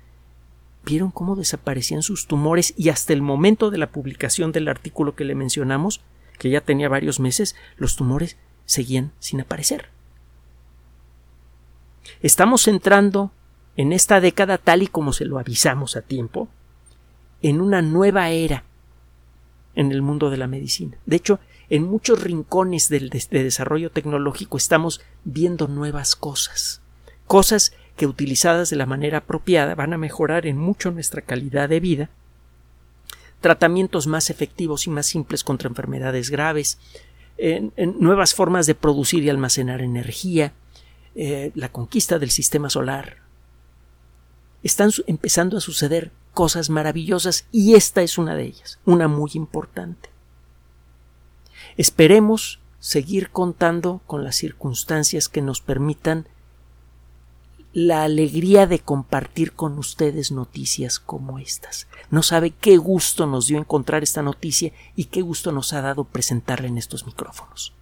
vieron 0.84 1.10
cómo 1.10 1.34
desaparecían 1.34 2.02
sus 2.02 2.26
tumores 2.26 2.74
y 2.76 2.90
hasta 2.90 3.12
el 3.12 3.22
momento 3.22 3.70
de 3.70 3.78
la 3.78 3.90
publicación 3.90 4.52
del 4.52 4.68
artículo 4.68 5.16
que 5.16 5.24
le 5.24 5.34
mencionamos, 5.34 6.02
que 6.38 6.50
ya 6.50 6.60
tenía 6.60 6.88
varios 6.88 7.20
meses, 7.20 7.56
los 7.78 7.96
tumores 7.96 8.36
seguían 8.66 9.12
sin 9.18 9.40
aparecer. 9.40 9.88
Estamos 12.20 12.68
entrando 12.68 13.32
en 13.76 13.92
esta 13.92 14.20
década, 14.20 14.58
tal 14.58 14.82
y 14.82 14.86
como 14.86 15.12
se 15.12 15.24
lo 15.24 15.38
avisamos 15.38 15.96
a 15.96 16.02
tiempo, 16.02 16.48
en 17.42 17.60
una 17.60 17.82
nueva 17.82 18.30
era 18.30 18.64
en 19.74 19.90
el 19.92 20.02
mundo 20.02 20.30
de 20.30 20.36
la 20.36 20.46
medicina. 20.46 20.96
De 21.06 21.16
hecho, 21.16 21.40
en 21.68 21.82
muchos 21.84 22.22
rincones 22.22 22.88
del 22.88 23.10
de 23.10 23.42
desarrollo 23.42 23.90
tecnológico 23.90 24.56
estamos 24.56 25.00
viendo 25.24 25.66
nuevas 25.66 26.14
cosas, 26.14 26.82
cosas 27.26 27.72
que 27.96 28.06
utilizadas 28.06 28.70
de 28.70 28.76
la 28.76 28.86
manera 28.86 29.18
apropiada 29.18 29.74
van 29.74 29.92
a 29.92 29.98
mejorar 29.98 30.46
en 30.46 30.58
mucho 30.58 30.90
nuestra 30.90 31.22
calidad 31.22 31.68
de 31.68 31.80
vida, 31.80 32.10
tratamientos 33.40 34.06
más 34.06 34.30
efectivos 34.30 34.86
y 34.86 34.90
más 34.90 35.06
simples 35.06 35.44
contra 35.44 35.68
enfermedades 35.68 36.30
graves, 36.30 36.78
en, 37.36 37.72
nuevas 37.98 38.34
formas 38.34 38.66
de 38.66 38.74
producir 38.74 39.24
y 39.24 39.30
almacenar 39.30 39.82
energía, 39.82 40.52
eh, 41.14 41.52
la 41.54 41.70
conquista 41.70 42.18
del 42.18 42.30
sistema 42.30 42.70
solar. 42.70 43.18
Están 44.62 44.90
empezando 45.06 45.58
a 45.58 45.60
suceder 45.60 46.10
cosas 46.32 46.70
maravillosas 46.70 47.46
y 47.52 47.74
esta 47.74 48.02
es 48.02 48.18
una 48.18 48.34
de 48.34 48.44
ellas, 48.44 48.78
una 48.84 49.08
muy 49.08 49.30
importante. 49.34 50.10
Esperemos 51.76 52.60
seguir 52.80 53.30
contando 53.30 54.00
con 54.06 54.24
las 54.24 54.36
circunstancias 54.36 55.28
que 55.28 55.42
nos 55.42 55.60
permitan 55.60 56.28
la 57.74 58.04
alegría 58.04 58.68
de 58.68 58.78
compartir 58.78 59.52
con 59.52 59.78
ustedes 59.78 60.30
noticias 60.30 61.00
como 61.00 61.40
estas. 61.40 61.88
No 62.08 62.22
sabe 62.22 62.52
qué 62.52 62.76
gusto 62.76 63.26
nos 63.26 63.48
dio 63.48 63.58
encontrar 63.58 64.04
esta 64.04 64.22
noticia 64.22 64.72
y 64.94 65.06
qué 65.06 65.22
gusto 65.22 65.50
nos 65.50 65.72
ha 65.72 65.82
dado 65.82 66.04
presentarla 66.04 66.68
en 66.68 66.78
estos 66.78 67.04
micrófonos. 67.04 67.74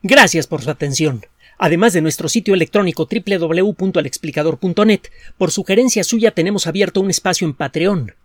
Gracias 0.00 0.46
por 0.46 0.62
su 0.62 0.70
atención. 0.70 1.26
Además 1.58 1.92
de 1.92 2.02
nuestro 2.02 2.28
sitio 2.28 2.54
electrónico 2.54 3.08
www.alexplicador.net, 3.10 5.00
por 5.38 5.50
sugerencia 5.50 6.04
suya 6.04 6.30
tenemos 6.30 6.68
abierto 6.68 7.00
un 7.00 7.10
espacio 7.10 7.48
en 7.48 7.54
Patreon 7.54 8.14